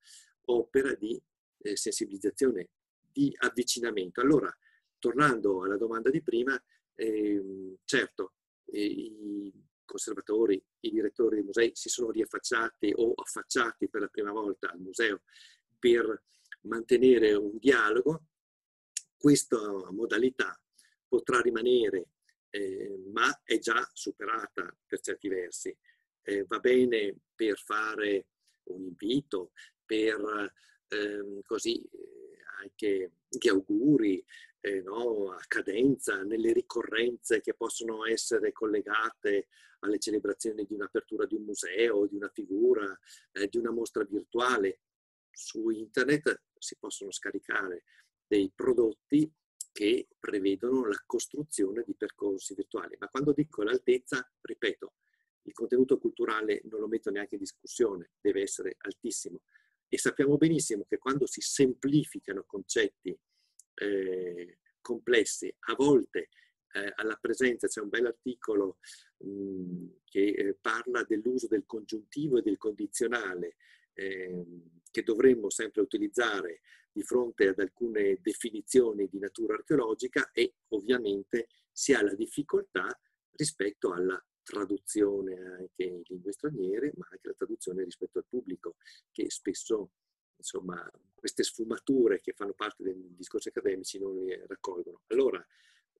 opera 0.47 0.93
di 0.95 1.21
eh, 1.59 1.75
sensibilizzazione, 1.75 2.69
di 3.11 3.33
avvicinamento. 3.37 4.21
Allora, 4.21 4.53
tornando 4.99 5.63
alla 5.63 5.77
domanda 5.77 6.09
di 6.09 6.21
prima, 6.21 6.61
eh, 6.95 7.77
certo, 7.85 8.33
eh, 8.65 8.83
i 8.83 9.53
conservatori, 9.85 10.61
i 10.85 10.91
direttori 10.91 11.35
dei 11.35 11.45
musei 11.45 11.71
si 11.73 11.89
sono 11.89 12.11
riaffacciati 12.11 12.93
o 12.95 13.13
affacciati 13.15 13.89
per 13.89 14.01
la 14.01 14.07
prima 14.07 14.31
volta 14.31 14.71
al 14.71 14.79
museo 14.79 15.21
per 15.77 16.23
mantenere 16.61 17.33
un 17.33 17.57
dialogo. 17.57 18.25
Questa 19.17 19.57
modalità 19.91 20.59
potrà 21.07 21.41
rimanere, 21.41 22.09
eh, 22.49 22.97
ma 23.11 23.41
è 23.43 23.57
già 23.59 23.87
superata 23.93 24.75
per 24.85 24.99
certi 24.99 25.27
versi. 25.27 25.75
Eh, 26.21 26.45
va 26.47 26.59
bene 26.59 27.15
per 27.35 27.57
fare 27.57 28.27
un 28.65 28.83
invito, 28.83 29.51
per 29.85 30.53
ehm, 30.87 31.41
così 31.41 31.81
eh, 31.81 32.24
anche 32.65 33.11
gli 33.29 33.47
auguri, 33.47 34.23
eh, 34.59 34.81
no, 34.81 35.31
a 35.31 35.41
cadenza, 35.47 36.23
nelle 36.23 36.51
ricorrenze 36.51 37.41
che 37.41 37.53
possono 37.53 38.05
essere 38.05 38.51
collegate 38.51 39.47
alle 39.79 39.99
celebrazioni 39.99 40.65
di 40.65 40.73
un'apertura 40.73 41.25
di 41.25 41.35
un 41.35 41.43
museo, 41.43 42.07
di 42.07 42.15
una 42.15 42.29
figura, 42.29 42.99
eh, 43.31 43.47
di 43.47 43.57
una 43.57 43.71
mostra 43.71 44.03
virtuale. 44.03 44.81
Su 45.31 45.69
internet 45.69 46.41
si 46.57 46.75
possono 46.79 47.11
scaricare 47.11 47.83
dei 48.25 48.51
prodotti 48.53 49.31
che 49.71 50.07
prevedono 50.17 50.87
la 50.87 51.01
costruzione 51.05 51.83
di 51.85 51.93
percorsi 51.95 52.55
virtuali. 52.55 52.95
Ma 52.97 53.09
quando 53.09 53.33
dico 53.33 53.61
l'altezza, 53.61 54.27
ripeto, 54.41 54.93
il 55.43 55.53
contenuto 55.53 55.99
culturale 55.99 56.61
non 56.65 56.79
lo 56.79 56.87
metto 56.87 57.11
neanche 57.11 57.35
in 57.35 57.41
discussione, 57.41 58.13
deve 58.19 58.41
essere 58.41 58.77
altissimo. 58.79 59.41
E 59.87 59.97
sappiamo 59.97 60.37
benissimo 60.37 60.85
che 60.87 60.97
quando 60.97 61.25
si 61.27 61.41
semplificano 61.41 62.43
concetti 62.45 63.17
eh, 63.75 64.59
complessi, 64.81 65.53
a 65.67 65.75
volte 65.75 66.29
eh, 66.73 66.91
alla 66.95 67.15
presenza, 67.15 67.67
c'è 67.67 67.81
un 67.81 67.89
bel 67.89 68.05
articolo 68.05 68.77
mh, 69.17 69.85
che 70.05 70.27
eh, 70.27 70.57
parla 70.59 71.03
dell'uso 71.03 71.47
del 71.47 71.65
congiuntivo 71.65 72.37
e 72.37 72.41
del 72.41 72.57
condizionale 72.57 73.55
ehm, 73.93 74.81
che 74.91 75.03
dovremmo 75.03 75.49
sempre 75.49 75.81
utilizzare 75.81 76.61
di 76.91 77.03
fronte 77.03 77.47
ad 77.47 77.59
alcune 77.59 78.19
definizioni 78.21 79.07
di 79.07 79.19
natura 79.19 79.55
archeologica 79.55 80.31
e 80.31 80.55
ovviamente 80.69 81.47
si 81.71 81.93
ha 81.93 82.01
la 82.01 82.13
difficoltà 82.13 82.87
rispetto 83.31 83.91
alla 83.91 84.21
traduzione 84.45 85.35
anche 85.35 85.83
in 85.83 86.01
lingue 86.05 86.31
straniere, 86.31 86.93
ma 86.95 87.07
anche 87.09 87.27
la 87.27 87.33
traduzione 87.33 87.83
rispetto 87.83 88.19
al 88.19 88.25
pubblico, 88.29 88.75
che 89.11 89.29
spesso 89.29 89.91
insomma, 90.37 90.89
queste 91.13 91.43
sfumature 91.43 92.21
che 92.21 92.33
fanno 92.33 92.53
parte 92.53 92.83
dei 92.83 92.95
discorsi 93.15 93.49
accademici 93.49 93.99
non 93.99 94.23
le 94.23 94.45
raccolgono. 94.47 95.01
Allora, 95.07 95.45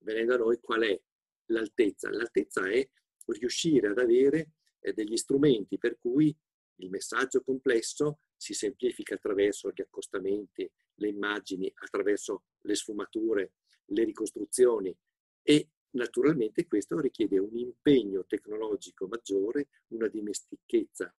venendo 0.01 0.35
a 0.35 0.37
noi, 0.37 0.59
qual 0.59 0.83
è 0.83 1.01
l'altezza? 1.45 2.09
L'altezza 2.11 2.69
è 2.69 2.87
riuscire 3.27 3.87
ad 3.87 3.97
avere 3.97 4.51
eh, 4.79 4.93
degli 4.93 5.17
strumenti 5.17 5.77
per 5.77 5.97
cui 5.97 6.35
il 6.79 6.89
messaggio 6.89 7.41
complesso 7.41 8.19
si 8.35 8.53
semplifica 8.53 9.15
attraverso 9.15 9.71
gli 9.71 9.81
accostamenti, 9.81 10.69
le 10.95 11.07
immagini, 11.07 11.71
attraverso 11.73 12.43
le 12.61 12.75
sfumature, 12.75 13.53
le 13.85 14.03
ricostruzioni 14.03 14.95
e 15.41 15.69
naturalmente 15.95 16.65
questo 16.65 16.99
richiede 16.99 17.37
un 17.39 17.57
impegno 17.57 18.25
tecnologico 18.25 19.07
maggiore, 19.07 19.67
una 19.87 20.07
dimestichezza 20.07 21.13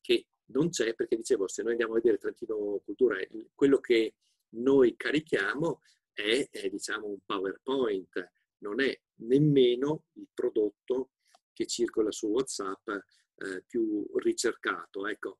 che 0.00 0.26
non 0.46 0.70
c'è 0.70 0.94
perché 0.94 1.16
dicevo 1.16 1.48
se 1.48 1.62
noi 1.62 1.72
andiamo 1.72 1.92
a 1.92 1.96
vedere 1.96 2.18
Trentino 2.18 2.80
Cultura 2.84 3.16
quello 3.54 3.78
che 3.78 4.14
noi 4.50 4.96
carichiamo 4.96 5.80
è, 6.12 6.48
è 6.50 6.68
diciamo 6.68 7.06
un 7.06 7.18
PowerPoint, 7.24 8.30
non 8.58 8.80
è 8.80 8.98
nemmeno 9.16 10.04
il 10.14 10.28
prodotto 10.32 11.10
che 11.52 11.66
circola 11.66 12.10
su 12.10 12.26
WhatsApp 12.26 12.88
eh, 12.88 13.62
più 13.66 14.06
ricercato. 14.18 15.06
Ecco. 15.06 15.38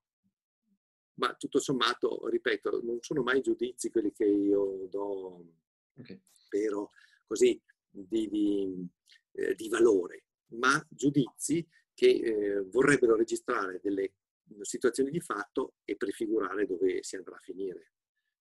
Ma 1.14 1.35
tutto 1.35 1.59
sommato, 1.59 2.28
ripeto, 2.28 2.81
non 2.83 2.99
sono 3.01 3.22
mai 3.22 3.43
giudizi 3.43 3.91
quelli 3.91 4.12
che 4.12 4.24
io 4.24 4.87
do, 4.89 5.45
okay. 5.99 6.20
però 6.49 6.89
così 7.26 7.61
di, 7.91 8.28
di, 8.28 8.88
eh, 9.32 9.55
di, 9.55 9.68
valore, 9.68 10.24
ma 10.53 10.84
giudizi 10.88 11.66
che 11.95 12.09
eh, 12.09 12.61
vorrebbero 12.70 13.16
registrare 13.16 13.80
delle 13.82 14.14
situazioni 14.62 15.11
di 15.11 15.20
fatto 15.20 15.74
e 15.84 15.97
prefigurare 15.97 16.66
dove 16.66 17.03
si 17.03 17.16
andrà 17.16 17.36
a 17.36 17.41
finire. 17.41 17.93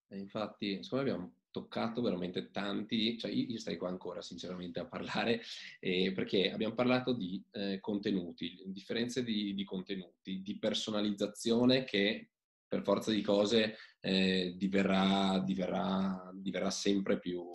E 0.08 0.18
infatti, 0.18 0.84
secondo 0.84 1.06
me 1.06 1.12
abbiamo 1.12 1.34
toccato 1.52 2.02
veramente 2.02 2.52
tanti, 2.52 3.18
cioè 3.18 3.32
io, 3.32 3.46
io 3.48 3.60
starei 3.60 3.78
qua 3.78 3.90
ancora 3.90 4.22
sinceramente 4.22 4.80
a 4.80 4.86
parlare, 4.86 5.42
eh, 5.80 6.12
perché 6.14 6.52
abbiamo 6.52 6.74
parlato 6.74 7.14
di 7.14 7.44
eh, 7.52 7.80
contenuti, 7.80 8.62
differenze 8.68 9.24
di, 9.24 9.54
di, 9.54 9.64
contenuti, 9.64 10.42
di 10.42 10.58
personalizzazione 10.58 11.84
che 11.84 12.30
per 12.68 12.84
forza 12.84 13.12
di 13.12 13.22
cose 13.22 13.78
eh, 14.00 14.54
diverrà, 14.56 15.40
diverrà, 15.40 16.32
diverrà 16.34 16.70
sempre, 16.70 17.20
più, 17.20 17.50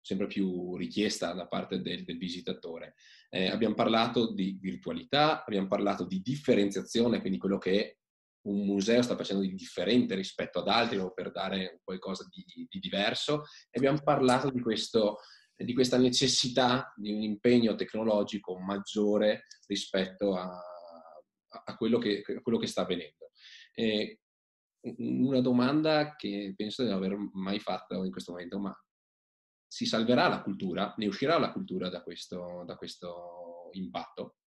sempre, 0.00 0.26
più, 0.26 0.76
richiesta 0.76 1.32
da 1.32 1.46
parte 1.46 1.80
del, 1.80 2.04
del 2.04 2.18
visitatore. 2.18 2.94
Eh, 3.28 3.48
abbiamo 3.48 3.74
parlato 3.74 4.32
di 4.32 4.58
virtualità, 4.60 5.44
abbiamo 5.44 5.68
parlato 5.68 6.04
di 6.04 6.20
differenziazione, 6.20 7.20
quindi 7.20 7.38
quello 7.38 7.58
che 7.58 7.98
un 8.42 8.64
museo 8.64 9.02
sta 9.02 9.16
facendo 9.16 9.42
di 9.42 9.54
differente 9.54 10.14
rispetto 10.14 10.60
ad 10.60 10.68
altri 10.68 10.98
o 10.98 11.12
per 11.12 11.30
dare 11.30 11.80
qualcosa 11.84 12.26
di, 12.30 12.44
di 12.68 12.78
diverso. 12.78 13.42
E 13.70 13.78
abbiamo 13.78 14.00
parlato 14.02 14.50
di, 14.50 14.60
questo, 14.60 15.18
di, 15.54 15.74
questa 15.74 15.98
necessità 15.98 16.92
di 16.96 17.12
un 17.12 17.22
impegno 17.22 17.74
tecnologico 17.74 18.58
maggiore 18.58 19.46
rispetto 19.66 20.34
a, 20.34 20.48
a, 21.64 21.76
quello, 21.76 21.98
che, 21.98 22.22
a 22.26 22.40
quello, 22.40 22.58
che, 22.58 22.66
sta 22.66 22.82
avvenendo. 22.82 23.30
E 23.74 24.20
una 24.96 25.40
domanda 25.40 26.16
che 26.16 26.54
penso 26.56 26.82
di 26.82 26.88
non 26.88 26.96
aver 26.96 27.16
mai 27.34 27.60
fatto 27.60 28.02
in 28.04 28.10
questo 28.10 28.32
momento, 28.32 28.58
ma 28.58 28.74
si 29.70 29.86
salverà 29.86 30.26
la 30.26 30.42
cultura? 30.42 30.94
Ne 30.96 31.06
uscirà 31.06 31.38
la 31.38 31.52
cultura 31.52 31.88
da 31.88 32.02
questo, 32.02 32.64
da 32.66 32.76
questo 32.76 33.68
impatto? 33.74 34.38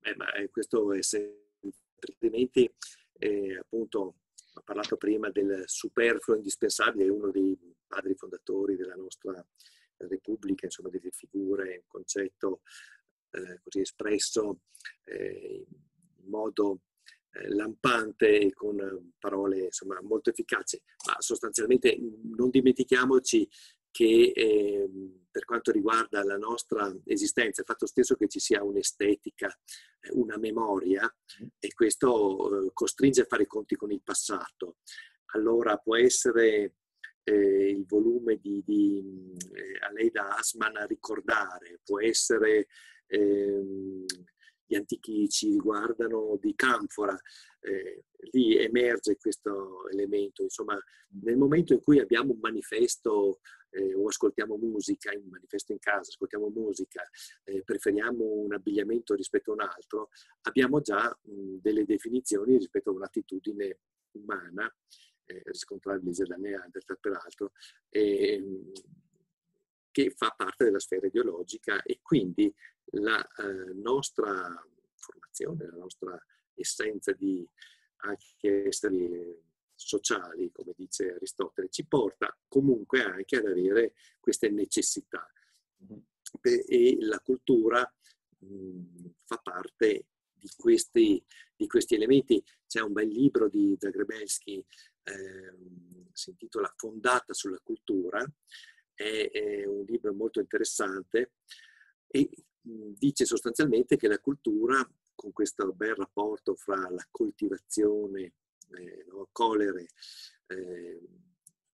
Beh, 0.00 0.16
ma 0.16 0.26
questo 0.50 0.92
è 0.92 1.00
sempre, 1.00 1.72
altrimenti 1.98 2.70
eh, 3.14 3.56
appunto 3.56 4.16
ha 4.52 4.60
parlato 4.60 4.98
prima 4.98 5.30
del 5.30 5.62
superfluo 5.64 6.36
indispensabile, 6.36 7.06
è 7.06 7.08
uno 7.10 7.30
dei 7.30 7.58
padri 7.86 8.14
fondatori 8.14 8.76
della 8.76 8.96
nostra 8.96 9.42
Repubblica, 9.96 10.66
insomma 10.66 10.90
delle 10.90 11.10
figure, 11.10 11.76
un 11.76 11.86
concetto 11.86 12.60
eh, 13.30 13.60
così 13.62 13.80
espresso 13.80 14.60
eh, 15.04 15.64
in 16.18 16.28
modo 16.28 16.80
eh, 17.30 17.48
lampante 17.48 18.40
e 18.40 18.52
con 18.52 19.12
parole 19.18 19.64
insomma, 19.64 19.98
molto 20.02 20.28
efficaci, 20.28 20.78
ma 21.06 21.16
sostanzialmente 21.18 21.96
non 22.36 22.50
dimentichiamoci 22.50 23.48
che 23.94 24.32
eh, 24.34 24.88
per 25.30 25.44
quanto 25.44 25.70
riguarda 25.70 26.24
la 26.24 26.36
nostra 26.36 26.92
esistenza, 27.04 27.60
il 27.60 27.66
fatto 27.66 27.86
stesso 27.86 28.16
che 28.16 28.26
ci 28.26 28.40
sia 28.40 28.64
un'estetica, 28.64 29.46
eh, 30.00 30.10
una 30.14 30.36
memoria, 30.36 31.08
e 31.60 31.72
questo 31.72 32.66
eh, 32.66 32.70
costringe 32.72 33.20
a 33.20 33.26
fare 33.26 33.44
i 33.44 33.46
conti 33.46 33.76
con 33.76 33.92
il 33.92 34.02
passato. 34.02 34.78
Allora 35.34 35.76
può 35.76 35.94
essere 35.94 36.74
eh, 37.22 37.68
il 37.68 37.86
volume 37.86 38.38
di, 38.38 38.64
di 38.66 39.32
eh, 39.52 39.86
Aleida 39.86 40.38
Asman 40.38 40.76
a 40.76 40.86
ricordare, 40.86 41.78
può 41.84 42.00
essere 42.00 42.66
ehm, 43.06 44.06
gli 44.66 44.74
antichi 44.74 45.28
ci 45.28 45.50
riguardano 45.50 46.36
di 46.40 46.52
Canfora, 46.56 47.16
eh, 47.60 48.06
lì 48.32 48.56
emerge 48.56 49.16
questo 49.18 49.88
elemento. 49.88 50.42
Insomma, 50.42 50.76
nel 51.22 51.36
momento 51.36 51.74
in 51.74 51.80
cui 51.80 52.00
abbiamo 52.00 52.32
un 52.32 52.40
manifesto 52.40 53.38
eh, 53.74 53.94
o 53.94 54.06
ascoltiamo 54.06 54.56
musica, 54.56 55.10
un 55.16 55.28
manifesto 55.28 55.72
in 55.72 55.78
casa, 55.78 56.10
ascoltiamo 56.10 56.48
musica, 56.48 57.02
eh, 57.44 57.62
preferiamo 57.62 58.24
un 58.24 58.52
abbigliamento 58.52 59.14
rispetto 59.14 59.50
a 59.50 59.54
un 59.54 59.60
altro, 59.62 60.10
abbiamo 60.42 60.80
già 60.80 61.08
mh, 61.22 61.56
delle 61.60 61.84
definizioni 61.84 62.56
rispetto 62.56 62.90
a 62.90 62.94
un'attitudine 62.94 63.78
umana, 64.12 64.72
eh, 65.26 65.42
riscontrabile 65.44 66.24
da 66.26 66.36
Neanderthal 66.36 66.98
peraltro, 67.00 67.52
ehm, 67.88 68.72
che 69.90 70.10
fa 70.10 70.32
parte 70.36 70.64
della 70.64 70.80
sfera 70.80 71.06
ideologica 71.06 71.82
e 71.82 72.00
quindi 72.02 72.52
la 72.92 73.24
eh, 73.24 73.72
nostra 73.74 74.52
formazione, 74.94 75.66
la 75.66 75.76
nostra 75.76 76.18
essenza 76.54 77.12
di 77.12 77.48
anche 77.98 78.66
esseri 78.66 79.52
sociali, 79.84 80.50
come 80.50 80.72
dice 80.76 81.14
Aristotele, 81.14 81.68
ci 81.68 81.86
porta 81.86 82.36
comunque 82.48 83.02
anche 83.02 83.36
ad 83.36 83.46
avere 83.46 83.94
queste 84.20 84.48
necessità. 84.50 85.30
E 86.40 86.96
la 87.00 87.20
cultura 87.20 87.88
mh, 88.38 89.10
fa 89.24 89.38
parte 89.38 90.06
di 90.32 90.48
questi, 90.56 91.22
di 91.54 91.66
questi, 91.66 91.94
elementi. 91.94 92.42
C'è 92.66 92.80
un 92.80 92.92
bel 92.92 93.08
libro 93.08 93.48
di 93.48 93.76
Zagrebelsky, 93.78 94.64
eh, 95.04 95.56
si 96.12 96.30
intitola 96.30 96.72
Fondata 96.76 97.32
sulla 97.32 97.60
cultura, 97.62 98.24
è, 98.94 99.30
è 99.30 99.64
un 99.64 99.84
libro 99.84 100.12
molto 100.12 100.40
interessante 100.40 101.32
e 102.06 102.28
dice 102.64 103.24
sostanzialmente 103.24 103.96
che 103.96 104.08
la 104.08 104.18
cultura, 104.18 104.86
con 105.14 105.32
questo 105.32 105.72
bel 105.72 105.94
rapporto 105.94 106.54
fra 106.54 106.88
la 106.90 107.06
coltivazione, 107.10 108.32
eh, 108.76 109.04
no, 109.08 109.28
colere, 109.32 109.88
eh, 110.46 111.00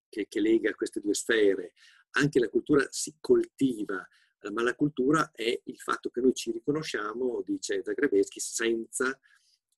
che, 0.08 0.26
che 0.28 0.40
lega 0.40 0.74
queste 0.74 1.00
due 1.00 1.14
sfere, 1.14 1.72
anche 2.12 2.38
la 2.38 2.48
cultura 2.48 2.86
si 2.90 3.16
coltiva, 3.20 4.06
ma 4.52 4.62
la 4.62 4.74
cultura 4.74 5.30
è 5.32 5.60
il 5.64 5.78
fatto 5.78 6.08
che 6.08 6.20
noi 6.20 6.34
ci 6.34 6.50
riconosciamo, 6.50 7.42
dice 7.44 7.82
Zagrebeschi, 7.84 8.40
senza 8.40 9.18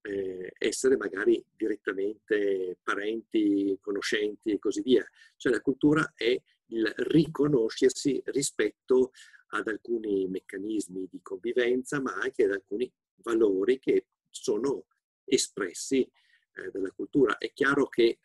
eh, 0.03 0.53
essere 0.59 0.97
magari 0.97 1.45
direttamente 1.51 2.79
parenti, 2.83 3.77
conoscenti 3.81 4.53
e 4.53 4.59
così 4.59 4.83
via. 4.83 5.07
Cioè 5.37 5.53
la 5.53 5.61
cultura 5.61 6.13
è 6.15 6.41
il 6.67 6.93
riconoscersi 6.97 8.21
rispetto 8.27 9.13
ad 9.49 9.69
alcuni 9.69 10.27
meccanismi 10.29 11.09
di 11.11 11.21
convivenza, 11.23 12.01
ma 12.01 12.15
anche 12.15 12.45
ad 12.45 12.53
alcuni 12.53 12.91
valori 13.17 13.79
che 13.79 14.07
sono 14.31 14.87
espressi 15.25 16.09
eh, 16.55 16.71
dalla 16.71 16.91
cultura. 16.91 17.39
È 17.39 17.53
chiaro 17.53 17.87
che, 17.89 18.19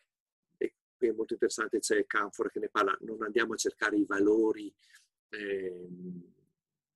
e 0.56 0.74
qui 0.96 1.08
è 1.08 1.12
molto 1.12 1.34
interessante, 1.34 1.80
c'è 1.80 2.06
Canfor 2.06 2.50
che 2.50 2.58
ne 2.60 2.68
parla, 2.68 2.96
non 3.00 3.22
andiamo 3.22 3.54
a 3.54 3.56
cercare 3.56 3.96
i 3.96 4.04
valori 4.04 4.74
eh, 5.30 5.88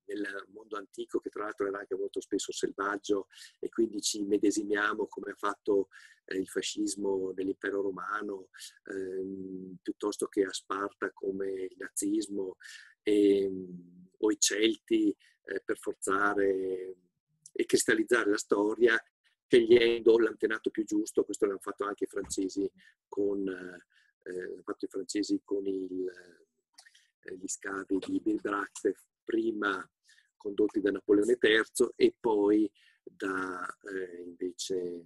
nel 0.05 0.45
mondo 0.49 0.77
antico, 0.77 1.19
che 1.19 1.29
tra 1.29 1.43
l'altro 1.43 1.67
era 1.67 1.79
anche 1.79 1.95
molto 1.95 2.19
spesso 2.21 2.51
selvaggio, 2.51 3.27
e 3.59 3.69
quindi 3.69 4.01
ci 4.01 4.23
medesimiamo 4.23 5.07
come 5.07 5.31
ha 5.31 5.35
fatto 5.35 5.89
eh, 6.25 6.37
il 6.37 6.47
fascismo 6.47 7.31
nell'impero 7.35 7.81
romano, 7.81 8.49
ehm, 8.85 9.77
piuttosto 9.81 10.27
che 10.27 10.43
a 10.43 10.51
Sparta 10.51 11.11
come 11.11 11.49
il 11.51 11.75
nazismo. 11.77 12.57
E, 13.01 13.51
o 14.23 14.31
i 14.31 14.39
Celti 14.39 15.15
eh, 15.45 15.61
per 15.63 15.77
forzare 15.77 16.95
e 17.51 17.65
cristallizzare 17.65 18.29
la 18.29 18.37
storia, 18.37 18.97
scegliendo 19.53 20.17
l'antenato 20.17 20.71
più 20.71 20.83
giusto, 20.83 21.23
questo 21.23 21.45
l'hanno 21.45 21.59
fatto 21.59 21.85
anche 21.85 22.05
i 22.05 22.07
francesi 22.07 22.69
con, 23.07 23.47
eh, 23.47 24.61
fatto 24.63 24.85
i 24.85 24.87
francesi 24.87 25.41
con 25.43 25.67
il, 25.67 26.11
eh, 27.21 27.37
gli 27.37 27.47
scavi 27.47 27.99
di 27.99 28.19
Bilbrax, 28.19 28.91
prima 29.23 29.87
condotti 30.35 30.81
da 30.81 30.89
Napoleone 30.89 31.37
III 31.39 31.91
e 31.95 32.15
poi 32.19 32.69
da 33.03 33.63
eh, 33.93 34.23
invece 34.23 35.05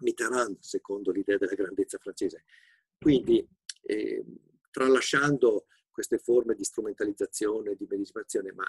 Mitterrand, 0.00 0.58
secondo 0.58 1.12
l'idea 1.12 1.38
della 1.38 1.54
grandezza 1.54 1.98
francese. 1.98 2.44
Quindi, 2.98 3.46
eh, 3.82 4.24
tralasciando 4.72 5.66
queste 5.92 6.18
forme 6.18 6.56
di 6.56 6.64
strumentalizzazione, 6.64 7.76
di 7.76 7.86
medesimazione, 7.88 8.52
ma 8.52 8.64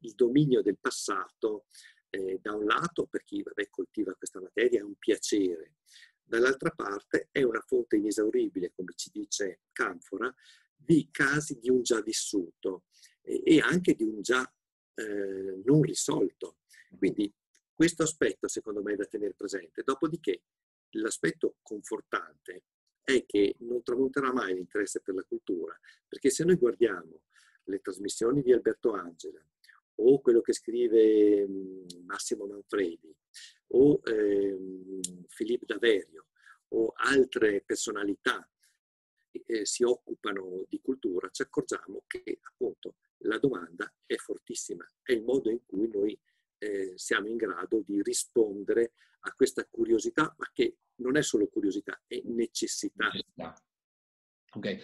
il 0.00 0.14
dominio 0.14 0.60
del 0.60 0.76
passato, 0.78 1.64
eh, 2.12 2.38
da 2.42 2.54
un 2.54 2.66
lato, 2.66 3.06
per 3.06 3.24
chi 3.24 3.42
vabbè, 3.42 3.70
coltiva 3.70 4.14
questa 4.14 4.40
materia, 4.40 4.80
è 4.80 4.84
un 4.84 4.96
piacere, 4.96 5.76
dall'altra 6.22 6.70
parte 6.70 7.28
è 7.32 7.42
una 7.42 7.60
fonte 7.60 7.96
inesauribile, 7.96 8.72
come 8.74 8.92
ci 8.94 9.10
dice 9.10 9.60
Canfora, 9.72 10.32
di 10.76 11.08
casi 11.10 11.58
di 11.58 11.70
un 11.70 11.82
già 11.82 12.02
vissuto 12.02 12.84
e, 13.22 13.42
e 13.44 13.60
anche 13.60 13.94
di 13.94 14.04
un 14.04 14.20
già 14.20 14.42
eh, 14.94 15.62
non 15.64 15.82
risolto. 15.82 16.58
Quindi 16.96 17.32
questo 17.72 18.02
aspetto 18.02 18.46
secondo 18.46 18.82
me 18.82 18.92
è 18.92 18.96
da 18.96 19.06
tenere 19.06 19.34
presente. 19.34 19.82
Dopodiché 19.82 20.42
l'aspetto 20.90 21.56
confortante 21.62 22.64
è 23.02 23.24
che 23.24 23.56
non 23.60 23.82
tramonterà 23.82 24.32
mai 24.32 24.54
l'interesse 24.54 25.00
per 25.00 25.14
la 25.14 25.24
cultura, 25.24 25.78
perché 26.06 26.28
se 26.28 26.44
noi 26.44 26.56
guardiamo 26.56 27.22
le 27.64 27.80
trasmissioni 27.80 28.42
di 28.42 28.52
Alberto 28.52 28.92
Angela 28.92 29.42
o 30.10 30.20
quello 30.20 30.40
che 30.40 30.52
scrive 30.52 31.46
Massimo 32.04 32.46
Manfredi 32.46 33.14
o 33.68 34.00
eh, 34.04 34.58
Filippo 35.28 35.64
Daverio 35.66 36.26
o 36.68 36.92
altre 36.96 37.62
personalità 37.62 38.48
che 39.30 39.44
eh, 39.46 39.66
si 39.66 39.82
occupano 39.82 40.64
di 40.68 40.80
cultura, 40.80 41.28
ci 41.30 41.42
accorgiamo 41.42 42.04
che 42.06 42.38
appunto 42.42 42.96
la 43.24 43.38
domanda 43.38 43.92
è 44.04 44.16
fortissima, 44.16 44.86
è 45.02 45.12
il 45.12 45.22
modo 45.22 45.50
in 45.50 45.64
cui 45.64 45.88
noi 45.88 46.18
eh, 46.58 46.92
siamo 46.96 47.28
in 47.28 47.36
grado 47.36 47.80
di 47.80 48.02
rispondere 48.02 48.92
a 49.20 49.32
questa 49.34 49.64
curiosità, 49.66 50.34
ma 50.38 50.50
che 50.52 50.76
non 50.96 51.16
è 51.16 51.22
solo 51.22 51.48
curiosità, 51.48 52.00
è 52.06 52.20
necessità. 52.24 53.10
Ok, 54.54 54.78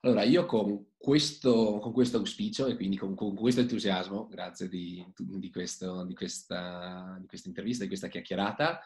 allora 0.00 0.24
io 0.24 0.46
con 0.46 0.86
questo, 0.96 1.78
con 1.78 1.92
questo 1.92 2.18
auspicio 2.18 2.66
e 2.66 2.74
quindi 2.74 2.96
con, 2.96 3.14
con, 3.14 3.34
questo 3.34 3.60
entusiasmo, 3.60 4.26
grazie 4.28 4.68
di, 4.68 5.04
di, 5.16 5.50
questo, 5.50 6.04
di, 6.04 6.14
questa, 6.14 7.16
di 7.20 7.26
questa 7.26 7.48
intervista, 7.48 7.82
di 7.82 7.88
questa 7.88 8.08
chiacchierata, 8.08 8.80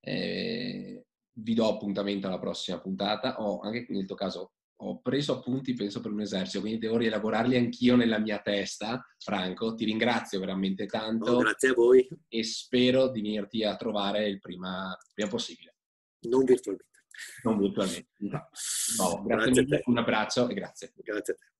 eh, 0.00 1.04
vi 1.32 1.54
do 1.54 1.68
appuntamento 1.68 2.26
alla 2.26 2.38
prossima 2.38 2.80
puntata. 2.80 3.42
Ho 3.42 3.60
anche 3.60 3.86
nel 3.90 4.06
tuo 4.06 4.16
caso 4.16 4.52
ho 4.76 5.00
preso 5.00 5.38
appunti, 5.38 5.72
penso, 5.74 6.00
per 6.00 6.10
un 6.10 6.20
esercito, 6.20 6.60
quindi 6.60 6.78
devo 6.78 6.96
rielaborarli 6.96 7.56
anch'io 7.56 7.96
nella 7.96 8.18
mia 8.18 8.40
testa. 8.40 9.06
Franco, 9.18 9.74
ti 9.74 9.84
ringrazio 9.84 10.40
veramente 10.40 10.86
tanto. 10.86 11.32
Oh, 11.32 11.38
grazie 11.38 11.70
a 11.70 11.74
voi. 11.74 12.06
E 12.28 12.42
spero 12.42 13.08
di 13.08 13.22
venirti 13.22 13.64
a 13.64 13.76
trovare 13.76 14.26
il 14.26 14.40
prima, 14.40 14.96
prima 15.14 15.30
possibile. 15.30 15.76
Non 16.20 16.44
virtualmente. 16.44 16.93
Non 17.42 17.58
virtualmente. 17.58 18.08
No. 18.18 18.48
no 18.98 19.22
grazie, 19.22 19.24
grazie 19.24 19.62
mille, 19.62 19.82
un 19.86 19.98
abbraccio 19.98 20.48
e 20.48 20.54
grazie. 20.54 20.92
Grazie 20.96 21.32
a 21.32 21.36
te. 21.36 21.53